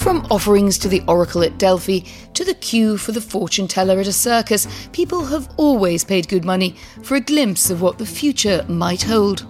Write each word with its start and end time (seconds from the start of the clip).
From 0.00 0.26
offerings 0.30 0.78
to 0.78 0.88
the 0.88 1.02
oracle 1.06 1.42
at 1.42 1.58
Delphi 1.58 2.00
to 2.32 2.42
the 2.42 2.54
queue 2.54 2.96
for 2.96 3.12
the 3.12 3.20
fortune 3.20 3.68
teller 3.68 4.00
at 4.00 4.06
a 4.06 4.14
circus, 4.14 4.66
people 4.92 5.26
have 5.26 5.52
always 5.58 6.04
paid 6.04 6.26
good 6.26 6.42
money 6.42 6.74
for 7.02 7.16
a 7.16 7.20
glimpse 7.20 7.68
of 7.68 7.82
what 7.82 7.98
the 7.98 8.06
future 8.06 8.64
might 8.66 9.02
hold. 9.02 9.44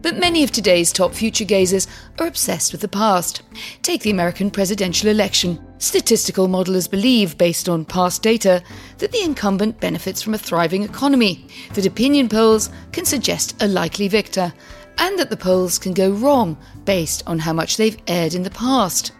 But 0.00 0.20
many 0.20 0.44
of 0.44 0.52
today's 0.52 0.92
top 0.92 1.12
future 1.12 1.44
gazers 1.44 1.88
are 2.20 2.28
obsessed 2.28 2.70
with 2.70 2.80
the 2.80 2.86
past. 2.86 3.42
Take 3.82 4.02
the 4.02 4.12
American 4.12 4.48
presidential 4.48 5.10
election. 5.10 5.58
Statistical 5.78 6.46
modelers 6.46 6.88
believe, 6.88 7.36
based 7.36 7.68
on 7.68 7.84
past 7.84 8.22
data, 8.22 8.62
that 8.98 9.10
the 9.10 9.24
incumbent 9.24 9.80
benefits 9.80 10.22
from 10.22 10.34
a 10.34 10.38
thriving 10.38 10.84
economy, 10.84 11.48
that 11.74 11.84
opinion 11.84 12.28
polls 12.28 12.70
can 12.92 13.04
suggest 13.04 13.60
a 13.60 13.66
likely 13.66 14.06
victor, 14.06 14.52
and 14.98 15.18
that 15.18 15.30
the 15.30 15.36
polls 15.36 15.78
can 15.78 15.92
go 15.92 16.10
wrong 16.10 16.56
based 16.84 17.22
on 17.26 17.38
how 17.38 17.52
much 17.52 17.76
they've 17.76 17.98
erred 18.06 18.34
in 18.34 18.42
the 18.42 18.50
past. 18.50 19.12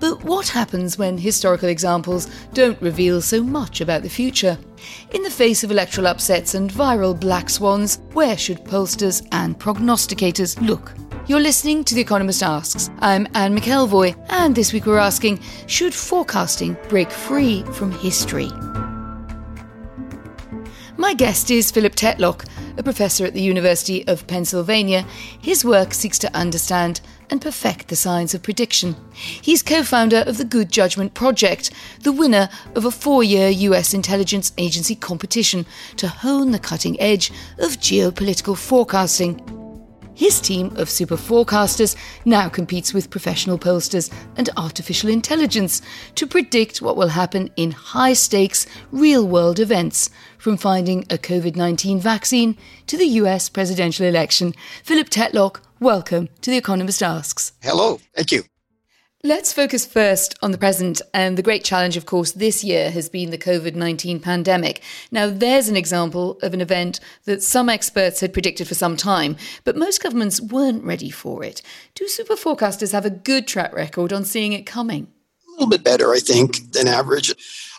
But 0.00 0.22
what 0.22 0.48
happens 0.48 0.98
when 0.98 1.16
historical 1.16 1.70
examples 1.70 2.28
don't 2.52 2.80
reveal 2.82 3.22
so 3.22 3.42
much 3.42 3.80
about 3.80 4.02
the 4.02 4.10
future? 4.10 4.58
In 5.12 5.22
the 5.22 5.30
face 5.30 5.64
of 5.64 5.70
electoral 5.70 6.06
upsets 6.06 6.54
and 6.54 6.70
viral 6.70 7.18
black 7.18 7.48
swans, 7.48 8.00
where 8.12 8.36
should 8.36 8.64
pollsters 8.64 9.26
and 9.32 9.58
prognosticators 9.58 10.60
look? 10.60 10.92
You're 11.26 11.40
listening 11.40 11.84
to 11.84 11.94
The 11.94 12.02
Economist 12.02 12.42
Asks. 12.42 12.90
I'm 12.98 13.26
Anne 13.32 13.56
McElvoy, 13.56 14.14
and 14.28 14.54
this 14.54 14.74
week 14.74 14.84
we're 14.84 14.98
asking 14.98 15.40
Should 15.66 15.94
forecasting 15.94 16.76
break 16.90 17.10
free 17.10 17.62
from 17.72 17.90
history? 17.90 18.50
My 21.04 21.12
guest 21.12 21.50
is 21.50 21.70
Philip 21.70 21.94
Tetlock, 21.94 22.46
a 22.78 22.82
professor 22.82 23.26
at 23.26 23.34
the 23.34 23.42
University 23.42 24.08
of 24.08 24.26
Pennsylvania. 24.26 25.02
His 25.38 25.62
work 25.62 25.92
seeks 25.92 26.18
to 26.20 26.34
understand 26.34 27.02
and 27.28 27.42
perfect 27.42 27.88
the 27.88 27.94
science 27.94 28.32
of 28.32 28.42
prediction. 28.42 28.96
He's 29.12 29.62
co 29.62 29.82
founder 29.82 30.24
of 30.26 30.38
the 30.38 30.46
Good 30.46 30.72
Judgment 30.72 31.12
Project, 31.12 31.70
the 32.00 32.10
winner 32.10 32.48
of 32.74 32.86
a 32.86 32.90
four 32.90 33.22
year 33.22 33.50
US 33.50 33.92
intelligence 33.92 34.54
agency 34.56 34.94
competition 34.94 35.66
to 35.98 36.08
hone 36.08 36.52
the 36.52 36.58
cutting 36.58 36.98
edge 36.98 37.30
of 37.58 37.76
geopolitical 37.76 38.56
forecasting. 38.56 39.63
His 40.14 40.40
team 40.40 40.74
of 40.76 40.88
super 40.88 41.16
forecasters 41.16 41.96
now 42.24 42.48
competes 42.48 42.94
with 42.94 43.10
professional 43.10 43.58
pollsters 43.58 44.12
and 44.36 44.48
artificial 44.56 45.10
intelligence 45.10 45.82
to 46.14 46.26
predict 46.26 46.80
what 46.80 46.96
will 46.96 47.08
happen 47.08 47.50
in 47.56 47.72
high 47.72 48.12
stakes, 48.12 48.66
real 48.92 49.26
world 49.26 49.58
events, 49.58 50.10
from 50.38 50.56
finding 50.56 51.02
a 51.10 51.18
COVID 51.18 51.56
19 51.56 51.98
vaccine 51.98 52.56
to 52.86 52.96
the 52.96 53.06
US 53.22 53.48
presidential 53.48 54.06
election. 54.06 54.54
Philip 54.84 55.10
Tetlock, 55.10 55.60
welcome 55.80 56.28
to 56.42 56.50
The 56.50 56.58
Economist 56.58 57.02
Asks. 57.02 57.52
Hello, 57.60 57.98
thank 58.14 58.30
you. 58.30 58.44
Let's 59.26 59.54
focus 59.54 59.86
first 59.86 60.38
on 60.42 60.50
the 60.50 60.58
present. 60.58 61.00
And 61.14 61.38
the 61.38 61.42
great 61.42 61.64
challenge, 61.64 61.96
of 61.96 62.04
course, 62.04 62.32
this 62.32 62.62
year 62.62 62.90
has 62.90 63.08
been 63.08 63.30
the 63.30 63.38
COVID 63.38 63.74
19 63.74 64.20
pandemic. 64.20 64.82
Now, 65.10 65.30
there's 65.30 65.66
an 65.66 65.78
example 65.78 66.38
of 66.42 66.52
an 66.52 66.60
event 66.60 67.00
that 67.24 67.42
some 67.42 67.70
experts 67.70 68.20
had 68.20 68.34
predicted 68.34 68.68
for 68.68 68.74
some 68.74 68.98
time, 68.98 69.38
but 69.64 69.78
most 69.78 70.02
governments 70.02 70.42
weren't 70.42 70.84
ready 70.84 71.08
for 71.08 71.42
it. 71.42 71.62
Do 71.94 72.06
super 72.06 72.34
forecasters 72.34 72.92
have 72.92 73.06
a 73.06 73.10
good 73.10 73.46
track 73.46 73.74
record 73.74 74.12
on 74.12 74.26
seeing 74.26 74.52
it 74.52 74.66
coming? 74.66 75.08
A 75.48 75.52
little 75.52 75.70
bit 75.70 75.82
better, 75.82 76.12
I 76.12 76.18
think, 76.18 76.72
than 76.72 76.86
average. 76.86 77.32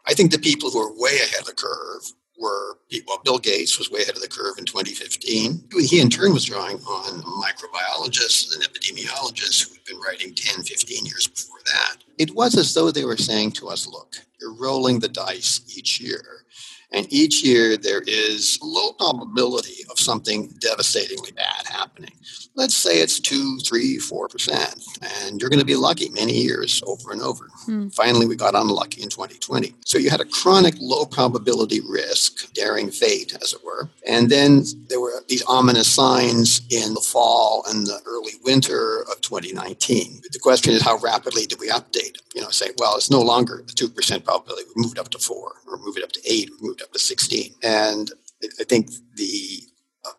I 0.07 0.15
think 0.15 0.31
the 0.31 0.39
people 0.39 0.71
who 0.71 0.79
are 0.79 0.99
way 0.99 1.15
ahead 1.17 1.41
of 1.41 1.45
the 1.45 1.53
curve 1.53 2.11
were 2.39 2.79
well, 3.07 3.21
Bill 3.23 3.37
Gates 3.37 3.77
was 3.77 3.91
way 3.91 4.01
ahead 4.01 4.15
of 4.15 4.21
the 4.23 4.27
curve 4.27 4.57
in 4.57 4.65
2015. 4.65 5.69
He 5.79 6.01
in 6.01 6.09
turn 6.09 6.33
was 6.33 6.45
drawing 6.45 6.77
on 6.77 7.21
microbiologists 7.21 8.55
and 8.55 8.63
epidemiologists 8.63 9.74
been 9.85 9.99
writing 9.99 10.33
10, 10.33 10.63
15 10.63 11.05
years 11.05 11.27
before 11.27 11.59
that. 11.65 11.97
It 12.17 12.35
was 12.35 12.57
as 12.57 12.73
though 12.73 12.91
they 12.91 13.05
were 13.05 13.17
saying 13.17 13.51
to 13.53 13.67
us, 13.69 13.87
look, 13.87 14.15
you're 14.41 14.55
rolling 14.55 14.99
the 14.99 15.07
dice 15.07 15.61
each 15.77 15.99
year. 15.99 16.45
And 16.95 17.11
each 17.11 17.43
year 17.43 17.75
there 17.75 18.01
is 18.07 18.57
low 18.63 18.93
probability 18.93 19.83
of 19.91 19.99
something 19.99 20.47
devastatingly 20.59 21.31
bad 21.33 21.67
happening. 21.67 22.11
Let's 22.55 22.75
say 22.75 22.99
it's 23.01 23.19
two, 23.19 23.57
three, 23.59 23.97
four 23.97 24.29
percent, 24.29 24.81
and 25.01 25.41
you're 25.41 25.49
going 25.49 25.59
to 25.59 25.65
be 25.65 25.75
lucky 25.75 26.07
many 26.09 26.31
years 26.31 26.81
over 26.87 27.11
and 27.11 27.21
over. 27.21 27.49
Hmm. 27.65 27.89
Finally, 27.89 28.27
we 28.27 28.37
got 28.37 28.55
unlucky 28.55 29.03
in 29.03 29.09
2020. 29.09 29.73
So 29.85 29.97
you 29.97 30.09
had 30.09 30.21
a 30.21 30.25
chronic 30.25 30.75
low 30.79 31.05
probability 31.05 31.81
risk, 31.81 32.53
daring 32.53 32.91
fate, 32.91 33.37
as 33.41 33.51
it 33.51 33.63
were. 33.65 33.89
And 34.07 34.29
then 34.29 34.63
there 34.87 35.01
were 35.01 35.21
these 35.27 35.43
ominous 35.43 35.93
signs 35.93 36.61
in 36.69 36.93
the 36.93 37.01
fall 37.01 37.65
and 37.67 37.85
the 37.85 37.99
early 38.05 38.33
winter 38.45 39.01
of 39.11 39.19
2019. 39.19 40.21
The 40.31 40.39
question 40.39 40.71
is, 40.71 40.81
how 40.81 40.97
rapidly 40.99 41.45
do 41.45 41.57
we 41.59 41.69
update? 41.69 42.15
You 42.33 42.41
know, 42.41 42.49
say, 42.49 42.67
well, 42.77 42.95
it's 42.95 43.11
no 43.11 43.19
longer 43.19 43.59
a 43.59 43.63
2% 43.63 44.23
probability. 44.23 44.63
We 44.75 44.81
moved 44.81 44.97
up 44.97 45.09
to 45.09 45.19
four, 45.19 45.53
or 45.67 45.77
move 45.77 45.97
it 45.97 46.03
up 46.03 46.11
to 46.13 46.21
eight, 46.25 46.49
we 46.61 46.67
moved 46.67 46.81
up 46.81 46.84
to 46.91 46.99
16. 46.99 47.53
And 47.63 48.11
I 48.59 48.63
think 48.63 48.89
the 49.15 49.61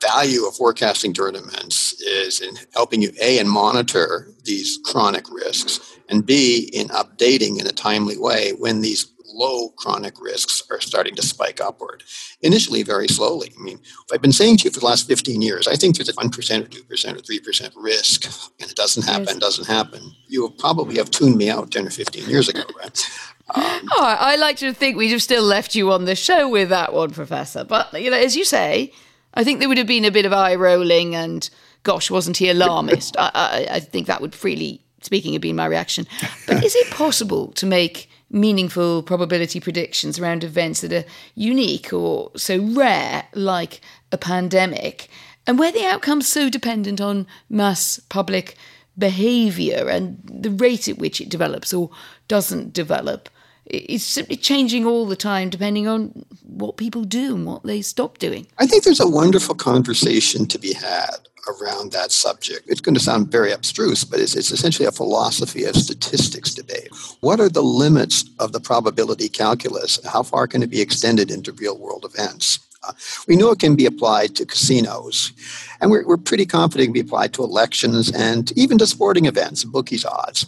value 0.01 0.45
of 0.47 0.57
forecasting 0.57 1.13
tournaments 1.13 2.01
is 2.03 2.41
in 2.41 2.57
helping 2.75 3.03
you 3.03 3.11
a 3.21 3.39
and 3.39 3.49
monitor 3.49 4.29
these 4.45 4.79
chronic 4.85 5.25
risks 5.31 5.97
and 6.09 6.27
b 6.27 6.71
in 6.73 6.89
updating 6.89 7.61
in 7.61 7.67
a 7.67 7.73
timely 7.73 8.19
way 8.19 8.53
when 8.59 8.81
these 8.81 9.13
low 9.29 9.69
chronic 9.71 10.21
risks 10.21 10.63
are 10.71 10.81
starting 10.81 11.15
to 11.15 11.23
spike 11.23 11.61
upward 11.61 12.03
initially 12.41 12.83
very 12.83 13.09
slowly 13.09 13.53
i 13.59 13.63
mean 13.63 13.79
if 13.79 14.13
i've 14.13 14.23
been 14.23 14.33
saying 14.33 14.57
to 14.57 14.65
you 14.65 14.71
for 14.71 14.81
the 14.81 14.87
last 14.87 15.07
15 15.07 15.43
years 15.43 15.69
i 15.69 15.75
think 15.75 15.97
there's 15.97 16.09
a 16.09 16.13
1% 16.13 16.27
or 16.27 16.33
2% 16.33 16.81
or 16.81 17.21
3% 17.21 17.71
risk 17.77 18.25
and 18.61 18.71
it 18.71 18.77
doesn't 18.77 19.05
happen 19.05 19.27
yes. 19.27 19.39
doesn't 19.39 19.67
happen 19.67 20.01
you 20.29 20.49
probably 20.59 20.97
have 20.97 21.11
tuned 21.11 21.37
me 21.37 21.51
out 21.51 21.71
10 21.71 21.87
or 21.87 21.91
15 21.91 22.29
years 22.29 22.49
ago 22.49 22.63
right 22.79 23.09
um, 23.55 23.89
oh, 23.93 24.17
I 24.19 24.37
like 24.37 24.57
to 24.59 24.73
think 24.73 24.97
we'd 24.97 25.13
have 25.13 25.23
still 25.23 25.43
left 25.43 25.75
you 25.75 25.93
on 25.93 26.05
the 26.05 26.17
show 26.17 26.49
with 26.49 26.69
that 26.71 26.93
one, 26.93 27.11
Professor. 27.11 27.65
But 27.65 28.01
you 28.01 28.11
know, 28.11 28.19
as 28.19 28.37
you 28.37 28.45
say, 28.45 28.93
I 29.35 29.45
think 29.45 29.61
there 29.61 29.69
would 29.69 29.79
have 29.79 29.87
been 29.87 30.05
a 30.05 30.11
bit 30.11 30.27
of 30.27 30.33
eye 30.33 30.55
rolling 30.55 31.15
and, 31.15 31.49
gosh, 31.83 32.11
wasn't 32.11 32.39
he 32.39 32.51
alarmist? 32.51 33.17
I, 33.19 33.31
I, 33.35 33.75
I 33.77 33.81
think 33.81 34.07
that 34.07 34.21
would 34.21 34.35
freely 34.35 34.83
speaking 35.03 35.35
have 35.35 35.43
been 35.43 35.57
my 35.57 35.67
reaction. 35.67 36.07
But 36.47 36.65
is 36.65 36.75
it 36.75 36.91
possible 36.91 37.53
to 37.53 37.67
make 37.67 38.11
meaningful 38.31 39.03
probability 39.03 39.61
predictions 39.61 40.19
around 40.19 40.43
events 40.43 40.81
that 40.81 40.93
are 40.93 41.05
unique 41.35 41.93
or 41.93 42.33
so 42.37 42.59
rare, 42.59 43.25
like 43.35 43.81
a 44.11 44.19
pandemic, 44.19 45.09
and 45.47 45.59
where 45.59 45.71
the 45.71 45.85
outcome's 45.85 46.27
so 46.27 46.51
dependent 46.51 47.01
on 47.01 47.27
mass 47.49 48.01
public 48.09 48.57
behaviour 48.99 49.89
and 49.89 50.21
the 50.25 50.51
rate 50.51 50.89
at 50.89 50.99
which 50.99 51.21
it 51.21 51.29
develops 51.29 51.73
or 51.73 51.91
doesn't 52.27 52.73
develop? 52.73 53.29
It's 53.67 54.05
simply 54.05 54.37
changing 54.37 54.87
all 54.87 55.07
the 55.07 55.17
time 55.17 55.51
depending 55.51 55.87
on 55.89 56.25
what 56.43 56.77
people 56.77 57.05
do 57.05 57.35
and 57.35 57.47
what 57.47 57.63
they 57.65 57.83
stop 57.83 58.19
doing. 58.19 58.47
I 58.59 58.67
think 58.67 58.85
there's 58.85 59.01
a 59.01 59.09
wonderful 59.09 59.55
conversation 59.55 60.47
to 60.47 60.59
be 60.59 60.73
had 60.73 61.17
around 61.49 61.93
that 61.93 62.11
subject. 62.11 62.65
It's 62.67 62.81
going 62.81 62.95
to 62.95 63.01
sound 63.01 63.31
very 63.31 63.53
abstruse, 63.53 64.05
but 64.05 64.21
it's, 64.21 64.35
it's 64.35 64.51
essentially 64.51 64.87
a 64.87 64.93
philosophy 64.93 65.65
of 65.65 65.77
statistics 65.77 66.55
debate. 66.55 66.89
What 67.21 67.41
are 67.41 67.49
the 67.49 67.63
limits 67.63 68.25
of 68.39 68.53
the 68.53 68.61
probability 68.61 69.29
calculus? 69.29 70.05
How 70.05 70.23
far 70.23 70.47
can 70.47 70.63
it 70.63 70.71
be 70.71 70.81
extended 70.81 71.31
into 71.31 71.53
real 71.53 71.79
world 71.79 72.05
events? 72.05 72.59
Uh, 72.83 72.93
we 73.27 73.37
know 73.37 73.51
it 73.51 73.59
can 73.59 73.75
be 73.75 73.87
applied 73.87 74.37
to 74.37 74.47
casinos, 74.47 75.33
and 75.81 75.91
we're, 75.91 76.07
we're 76.07 76.17
pretty 76.17 76.47
confident 76.47 76.83
it 76.83 76.87
can 76.87 76.93
be 76.93 77.01
applied 77.01 77.33
to 77.33 77.43
elections 77.43 78.13
and 78.13 78.53
even 78.57 78.79
to 78.79 78.87
sporting 78.87 79.27
events, 79.27 79.65
bookies' 79.65 80.05
odds. 80.05 80.47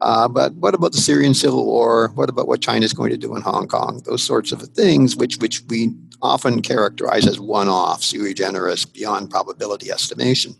Uh, 0.00 0.28
but 0.28 0.54
what 0.54 0.74
about 0.74 0.92
the 0.92 1.00
Syrian 1.00 1.34
civil 1.34 1.64
war? 1.66 2.12
What 2.14 2.28
about 2.28 2.46
what 2.46 2.60
China 2.60 2.84
is 2.84 2.92
going 2.92 3.10
to 3.10 3.16
do 3.16 3.34
in 3.34 3.42
Hong 3.42 3.66
Kong? 3.66 4.02
Those 4.04 4.22
sorts 4.22 4.52
of 4.52 4.62
things, 4.62 5.16
which 5.16 5.38
which 5.38 5.62
we 5.68 5.94
often 6.22 6.62
characterize 6.62 7.26
as 7.26 7.38
one-off, 7.38 8.02
sui 8.02 8.34
generis, 8.34 8.84
beyond 8.84 9.30
probability 9.30 9.90
estimation. 9.90 10.54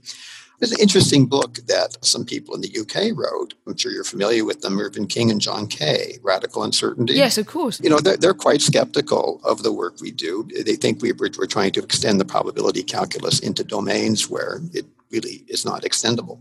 There's 0.58 0.72
an 0.72 0.80
interesting 0.80 1.26
book 1.26 1.58
that 1.66 2.04
some 2.04 2.24
people 2.24 2.54
in 2.54 2.62
the 2.62 2.78
UK 2.80 3.16
wrote. 3.16 3.54
I'm 3.66 3.76
sure 3.76 3.92
you're 3.92 4.02
familiar 4.02 4.44
with 4.44 4.60
them, 4.60 4.74
Mervyn 4.74 5.06
King 5.06 5.30
and 5.30 5.40
John 5.40 5.68
Kay, 5.68 6.18
Radical 6.22 6.64
Uncertainty. 6.64 7.14
Yes, 7.14 7.38
of 7.38 7.46
course. 7.46 7.80
You 7.80 7.90
know, 7.90 8.00
they're, 8.00 8.16
they're 8.16 8.34
quite 8.34 8.60
skeptical 8.60 9.40
of 9.44 9.62
the 9.62 9.72
work 9.72 10.00
we 10.00 10.10
do. 10.10 10.48
They 10.64 10.74
think 10.74 11.00
we, 11.00 11.12
we're, 11.12 11.30
we're 11.38 11.46
trying 11.46 11.70
to 11.72 11.82
extend 11.82 12.20
the 12.20 12.24
probability 12.24 12.82
calculus 12.82 13.38
into 13.38 13.62
domains 13.62 14.28
where 14.28 14.60
it 14.72 14.84
really 15.10 15.44
is 15.48 15.64
not 15.64 15.82
extendable. 15.82 16.38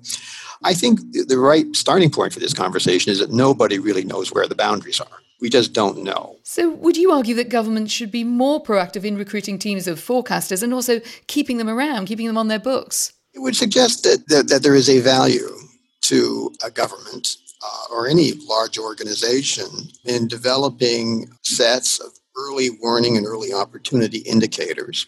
I 0.64 0.74
think 0.74 1.00
the 1.12 1.38
right 1.38 1.66
starting 1.76 2.10
point 2.10 2.34
for 2.34 2.40
this 2.40 2.54
conversation 2.54 3.12
is 3.12 3.20
that 3.20 3.32
nobody 3.32 3.80
really 3.80 4.04
knows 4.04 4.32
where 4.34 4.48
the 4.48 4.56
boundaries 4.56 5.00
are. 5.00 5.20
We 5.40 5.50
just 5.50 5.74
don't 5.74 6.04
know. 6.04 6.38
So, 6.44 6.72
would 6.72 6.98
you 6.98 7.12
argue 7.12 7.36
that 7.36 7.50
governments 7.50 7.94
should 7.94 8.12
be 8.12 8.24
more 8.24 8.62
proactive 8.62 9.06
in 9.06 9.18
recruiting 9.18 9.60
teams 9.60 9.88
of 9.88 10.00
forecasters 10.00 10.64
and 10.64 10.74
also 10.74 11.00
keeping 11.28 11.58
them 11.58 11.70
around, 11.70 12.08
keeping 12.08 12.26
them 12.26 12.40
on 12.40 12.48
their 12.48 12.60
books? 12.60 13.14
It 13.36 13.40
would 13.40 13.56
suggest 13.56 14.04
that, 14.04 14.28
that, 14.30 14.48
that 14.48 14.64
there 14.64 14.74
is 14.74 14.90
a 14.90 15.00
value 15.00 15.56
to 16.02 16.52
a 16.64 16.72
government 16.72 17.38
uh, 17.64 17.94
or 17.94 18.08
any 18.08 18.32
large 18.48 18.80
organization 18.80 19.68
in 20.06 20.28
developing 20.28 21.30
sets 21.44 22.00
of 22.00 22.12
early 22.36 22.70
warning 22.82 23.18
and 23.18 23.26
early 23.26 23.54
opportunity 23.54 24.20
indicators 24.20 25.08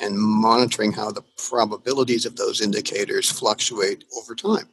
and 0.00 0.18
monitoring 0.18 0.92
how 0.92 1.10
the 1.10 1.24
probabilities 1.48 2.26
of 2.26 2.36
those 2.36 2.60
indicators 2.60 3.30
fluctuate 3.30 4.04
over 4.18 4.34
time. 4.34 4.68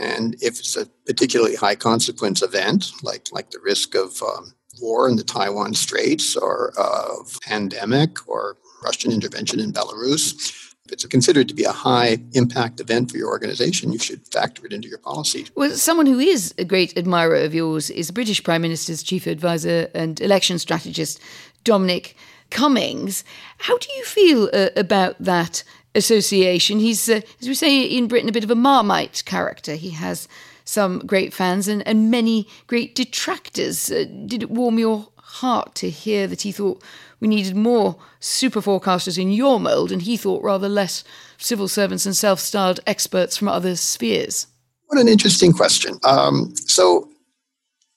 And 0.00 0.34
if 0.40 0.58
it's 0.58 0.76
a 0.76 0.86
particularly 1.06 1.54
high 1.54 1.74
consequence 1.74 2.42
event, 2.42 2.92
like, 3.02 3.28
like 3.32 3.50
the 3.50 3.60
risk 3.62 3.94
of 3.94 4.22
um, 4.22 4.54
war 4.80 5.08
in 5.08 5.16
the 5.16 5.24
Taiwan 5.24 5.74
Straits 5.74 6.36
or 6.36 6.72
of 6.78 7.38
pandemic 7.42 8.26
or 8.26 8.56
Russian 8.82 9.12
intervention 9.12 9.60
in 9.60 9.72
Belarus, 9.72 10.72
if 10.86 10.92
it's 10.92 11.06
considered 11.06 11.46
to 11.48 11.54
be 11.54 11.64
a 11.64 11.72
high 11.72 12.18
impact 12.32 12.80
event 12.80 13.10
for 13.10 13.16
your 13.16 13.28
organization, 13.28 13.92
you 13.92 13.98
should 13.98 14.26
factor 14.28 14.66
it 14.66 14.72
into 14.72 14.88
your 14.88 14.98
policy. 14.98 15.46
Well, 15.54 15.70
someone 15.70 16.06
who 16.06 16.18
is 16.18 16.54
a 16.58 16.64
great 16.64 16.96
admirer 16.96 17.36
of 17.36 17.54
yours 17.54 17.90
is 17.90 18.10
British 18.10 18.42
Prime 18.42 18.62
Minister's 18.62 19.02
chief 19.02 19.26
advisor 19.26 19.88
and 19.94 20.20
election 20.20 20.58
strategist, 20.58 21.20
Dominic 21.64 22.16
Cummings. 22.52 23.24
How 23.58 23.78
do 23.78 23.88
you 23.96 24.04
feel 24.04 24.50
uh, 24.52 24.68
about 24.76 25.16
that 25.18 25.64
association? 25.94 26.78
He's, 26.78 27.08
uh, 27.08 27.22
as 27.40 27.48
we 27.48 27.54
say 27.54 27.82
in 27.82 28.08
Britain, 28.08 28.28
a 28.28 28.32
bit 28.32 28.44
of 28.44 28.50
a 28.50 28.54
marmite 28.54 29.22
character. 29.24 29.74
He 29.74 29.90
has 29.90 30.28
some 30.64 31.00
great 31.00 31.32
fans 31.32 31.66
and, 31.66 31.86
and 31.88 32.10
many 32.10 32.46
great 32.66 32.94
detractors. 32.94 33.90
Uh, 33.90 34.04
did 34.26 34.42
it 34.42 34.50
warm 34.50 34.78
your 34.78 35.08
heart 35.16 35.74
to 35.76 35.88
hear 35.88 36.26
that 36.26 36.42
he 36.42 36.52
thought 36.52 36.82
we 37.20 37.26
needed 37.26 37.56
more 37.56 37.96
super 38.20 38.60
forecasters 38.60 39.18
in 39.18 39.30
your 39.30 39.58
mould 39.58 39.90
and 39.90 40.02
he 40.02 40.16
thought 40.16 40.42
rather 40.42 40.68
less 40.68 41.04
civil 41.38 41.68
servants 41.68 42.04
and 42.04 42.16
self 42.16 42.38
styled 42.38 42.80
experts 42.86 43.36
from 43.36 43.48
other 43.48 43.76
spheres? 43.76 44.46
What 44.88 45.00
an 45.00 45.08
interesting 45.08 45.52
question. 45.52 45.98
Um, 46.04 46.54
so, 46.54 47.08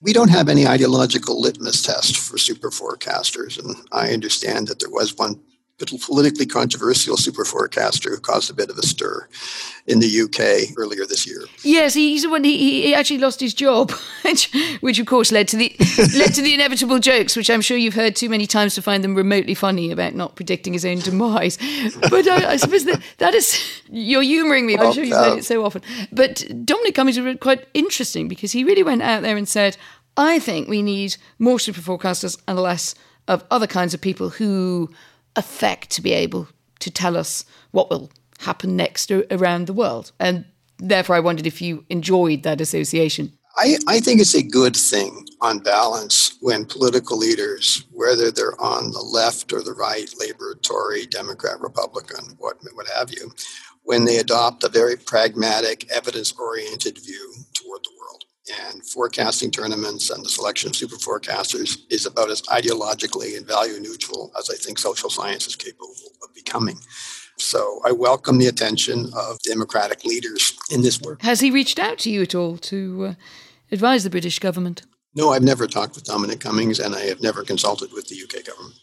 we 0.05 0.13
don't 0.13 0.29
have 0.29 0.49
any 0.49 0.67
ideological 0.67 1.41
litmus 1.41 1.81
test 1.81 2.15
for 2.15 2.37
super 2.37 2.69
forecasters, 2.69 3.57
and 3.57 3.75
I 3.91 4.13
understand 4.13 4.67
that 4.67 4.79
there 4.79 4.91
was 4.91 5.17
one 5.17 5.39
politically 5.77 6.45
controversial 6.45 7.17
super 7.17 7.43
forecaster 7.43 8.09
who 8.09 8.17
caused 8.17 8.49
a 8.49 8.53
bit 8.53 8.69
of 8.69 8.77
a 8.77 8.81
stir 8.81 9.27
in 9.87 9.99
the 9.99 10.21
UK 10.21 10.77
earlier 10.77 11.05
this 11.05 11.27
year. 11.27 11.41
Yes, 11.63 11.93
he's 11.93 12.23
the 12.23 12.29
one. 12.29 12.45
He, 12.45 12.83
he 12.83 12.95
actually 12.95 13.17
lost 13.17 13.41
his 13.41 13.53
job, 13.53 13.91
which, 14.23 14.51
which 14.79 14.99
of 14.99 15.05
course 15.05 15.31
led 15.31 15.47
to 15.49 15.57
the 15.57 15.75
led 16.17 16.33
to 16.33 16.41
the 16.41 16.53
inevitable 16.53 16.99
jokes, 16.99 17.35
which 17.35 17.49
I'm 17.49 17.61
sure 17.61 17.75
you've 17.75 17.93
heard 17.93 18.15
too 18.15 18.29
many 18.29 18.47
times 18.47 18.73
to 18.75 18.81
find 18.81 19.03
them 19.03 19.15
remotely 19.15 19.53
funny 19.53 19.91
about 19.91 20.15
not 20.15 20.35
predicting 20.35 20.73
his 20.73 20.85
own 20.85 20.99
demise. 20.99 21.57
But 22.09 22.27
I, 22.27 22.51
I 22.51 22.55
suppose 22.57 22.85
that 22.85 23.01
that 23.17 23.33
is 23.33 23.59
you're 23.89 24.21
humouring 24.21 24.65
me. 24.65 24.75
I'm 24.75 24.87
oh, 24.87 24.93
sure 24.93 25.03
you've 25.03 25.17
heard 25.17 25.39
it 25.39 25.45
so 25.45 25.65
often. 25.65 25.81
But 26.11 26.45
Dominic 26.63 26.95
Cummings 26.95 27.19
was 27.19 27.37
quite 27.39 27.67
interesting 27.73 28.27
because 28.27 28.51
he 28.51 28.63
really 28.63 28.83
went 28.83 29.01
out 29.01 29.21
there 29.21 29.35
and 29.35 29.47
said, 29.47 29.75
"I 30.15 30.39
think 30.39 30.69
we 30.69 30.81
need 30.81 31.17
more 31.39 31.59
super 31.59 31.81
forecasters 31.81 32.39
and 32.47 32.57
less 32.59 32.95
of 33.27 33.43
other 33.51 33.67
kinds 33.67 33.93
of 33.93 33.99
people 34.01 34.29
who." 34.29 34.89
Effect 35.35 35.89
to 35.91 36.01
be 36.01 36.13
able 36.13 36.47
to 36.79 36.91
tell 36.91 37.17
us 37.17 37.45
what 37.71 37.89
will 37.89 38.11
happen 38.39 38.75
next 38.75 39.11
around 39.11 39.67
the 39.67 39.73
world. 39.73 40.11
And 40.19 40.45
therefore, 40.77 41.15
I 41.15 41.21
wondered 41.21 41.47
if 41.47 41.61
you 41.61 41.85
enjoyed 41.89 42.43
that 42.43 42.61
association. 42.61 43.33
I, 43.57 43.77
I 43.87 43.99
think 44.01 44.19
it's 44.19 44.35
a 44.35 44.43
good 44.43 44.75
thing 44.75 45.25
on 45.39 45.59
balance 45.59 46.37
when 46.41 46.65
political 46.65 47.17
leaders, 47.17 47.85
whether 47.91 48.29
they're 48.29 48.59
on 48.61 48.91
the 48.91 48.99
left 48.99 49.53
or 49.53 49.63
the 49.63 49.73
right, 49.73 50.09
Labor, 50.19 50.55
Tory, 50.61 51.05
Democrat, 51.05 51.61
Republican, 51.61 52.35
what, 52.37 52.57
what 52.73 52.87
have 52.89 53.11
you, 53.11 53.31
when 53.83 54.03
they 54.03 54.17
adopt 54.17 54.65
a 54.65 54.69
very 54.69 54.97
pragmatic, 54.97 55.89
evidence 55.89 56.33
oriented 56.33 56.97
view 56.97 57.33
toward 57.53 57.81
the 57.83 57.91
world 57.97 58.24
and 58.49 58.85
forecasting 58.85 59.51
tournaments 59.51 60.09
and 60.09 60.23
the 60.23 60.29
selection 60.29 60.69
of 60.69 60.75
super 60.75 60.95
forecasters 60.97 61.79
is 61.89 62.05
about 62.05 62.29
as 62.29 62.41
ideologically 62.43 63.37
and 63.37 63.47
value 63.47 63.79
neutral 63.79 64.31
as 64.37 64.49
I 64.49 64.55
think 64.55 64.77
social 64.77 65.09
science 65.09 65.47
is 65.47 65.55
capable 65.55 65.93
of 66.23 66.33
becoming. 66.33 66.77
So 67.37 67.81
I 67.83 67.91
welcome 67.91 68.37
the 68.37 68.47
attention 68.47 69.11
of 69.15 69.39
democratic 69.39 70.05
leaders 70.05 70.53
in 70.71 70.81
this 70.81 71.01
work. 71.01 71.21
Has 71.21 71.39
he 71.39 71.51
reached 71.51 71.79
out 71.79 71.97
to 71.99 72.11
you 72.11 72.21
at 72.21 72.35
all 72.35 72.57
to 72.57 73.05
uh, 73.05 73.13
advise 73.71 74.03
the 74.03 74.09
British 74.09 74.39
government? 74.39 74.83
No, 75.15 75.31
I've 75.31 75.43
never 75.43 75.67
talked 75.67 75.95
with 75.95 76.05
Dominic 76.05 76.39
Cummings 76.39 76.79
and 76.79 76.95
I 76.95 77.01
have 77.05 77.21
never 77.21 77.43
consulted 77.43 77.91
with 77.93 78.07
the 78.07 78.21
UK 78.21 78.45
government. 78.45 78.75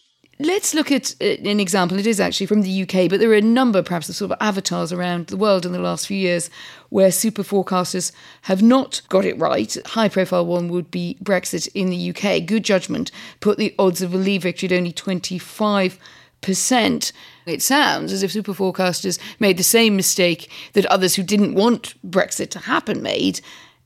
Let's 0.45 0.75
look 0.75 0.91
at 0.91 1.15
uh, 1.21 1.37
an 1.45 1.61
example. 1.61 1.99
It 2.01 2.07
is 2.07 2.19
actually 2.19 2.47
from 2.47 2.63
the 2.63 2.83
UK, 2.83 3.09
but 3.09 3.21
there 3.21 3.31
are 3.31 3.35
a 3.35 3.41
number, 3.41 3.81
perhaps, 3.81 4.09
of 4.09 4.17
sort 4.17 4.33
of 4.33 4.39
avatars 4.41 4.93
around 4.93 5.29
the 5.29 5.37
world 5.37 5.65
in 5.65 5.71
the 5.71 5.79
last 5.79 6.09
few 6.09 6.17
years 6.17 6.51
where 6.89 7.13
super 7.13 7.45
forecasters 7.45 8.11
have 8.43 8.61
not 8.61 9.03
got 9.09 9.25
it 9.25 9.39
right. 9.39 9.77
High 9.87 10.09
profile 10.09 10.45
one 10.45 10.69
would 10.69 10.91
be 10.91 11.17
Brexit 11.23 11.69
in 11.75 11.91
the 11.91 12.11
UK. 12.11 12.45
Good 12.45 12.65
judgment 12.65 13.13
put 13.39 13.57
the 13.57 13.73
odds 13.79 14.03
of 14.03 14.15
a 14.15 14.17
Leave 14.17 14.43
victory 14.43 14.69
at 14.69 14.73
only 14.73 14.93
25 14.93 15.99
percent. 16.41 17.13
It 17.47 17.63
sounds 17.63 18.13
as 18.13 18.25
if 18.25 18.33
super 18.33 18.53
forecasters 18.53 19.21
made 19.39 19.59
the 19.59 19.63
same 19.63 19.95
mistake 19.95 20.51
that 20.73 20.85
others 20.87 21.15
who 21.15 21.23
didn't 21.23 21.55
want 21.55 21.95
Brexit 22.05 22.51
to 22.51 22.59
happen 22.59 23.01
made 23.01 23.41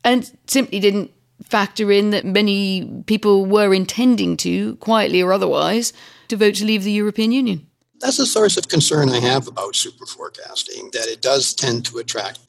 and 0.04 0.30
simply 0.46 0.80
didn't 0.80 1.10
factor 1.44 1.92
in 1.92 2.10
that 2.10 2.24
many 2.24 3.02
people 3.04 3.44
were 3.44 3.74
intending 3.74 4.38
to, 4.38 4.76
quietly 4.76 5.20
or 5.20 5.34
otherwise, 5.34 5.92
to 6.28 6.36
vote 6.36 6.54
to 6.56 6.64
leave 6.64 6.84
the 6.84 6.92
European 6.92 7.32
Union. 7.32 7.66
That's 7.98 8.18
a 8.18 8.26
source 8.26 8.58
of 8.58 8.68
concern 8.68 9.08
I 9.08 9.20
have 9.20 9.48
about 9.48 9.74
super 9.74 10.04
forecasting, 10.04 10.90
that 10.92 11.08
it 11.08 11.22
does 11.22 11.54
tend 11.54 11.86
to 11.86 11.98
attract. 11.98 12.40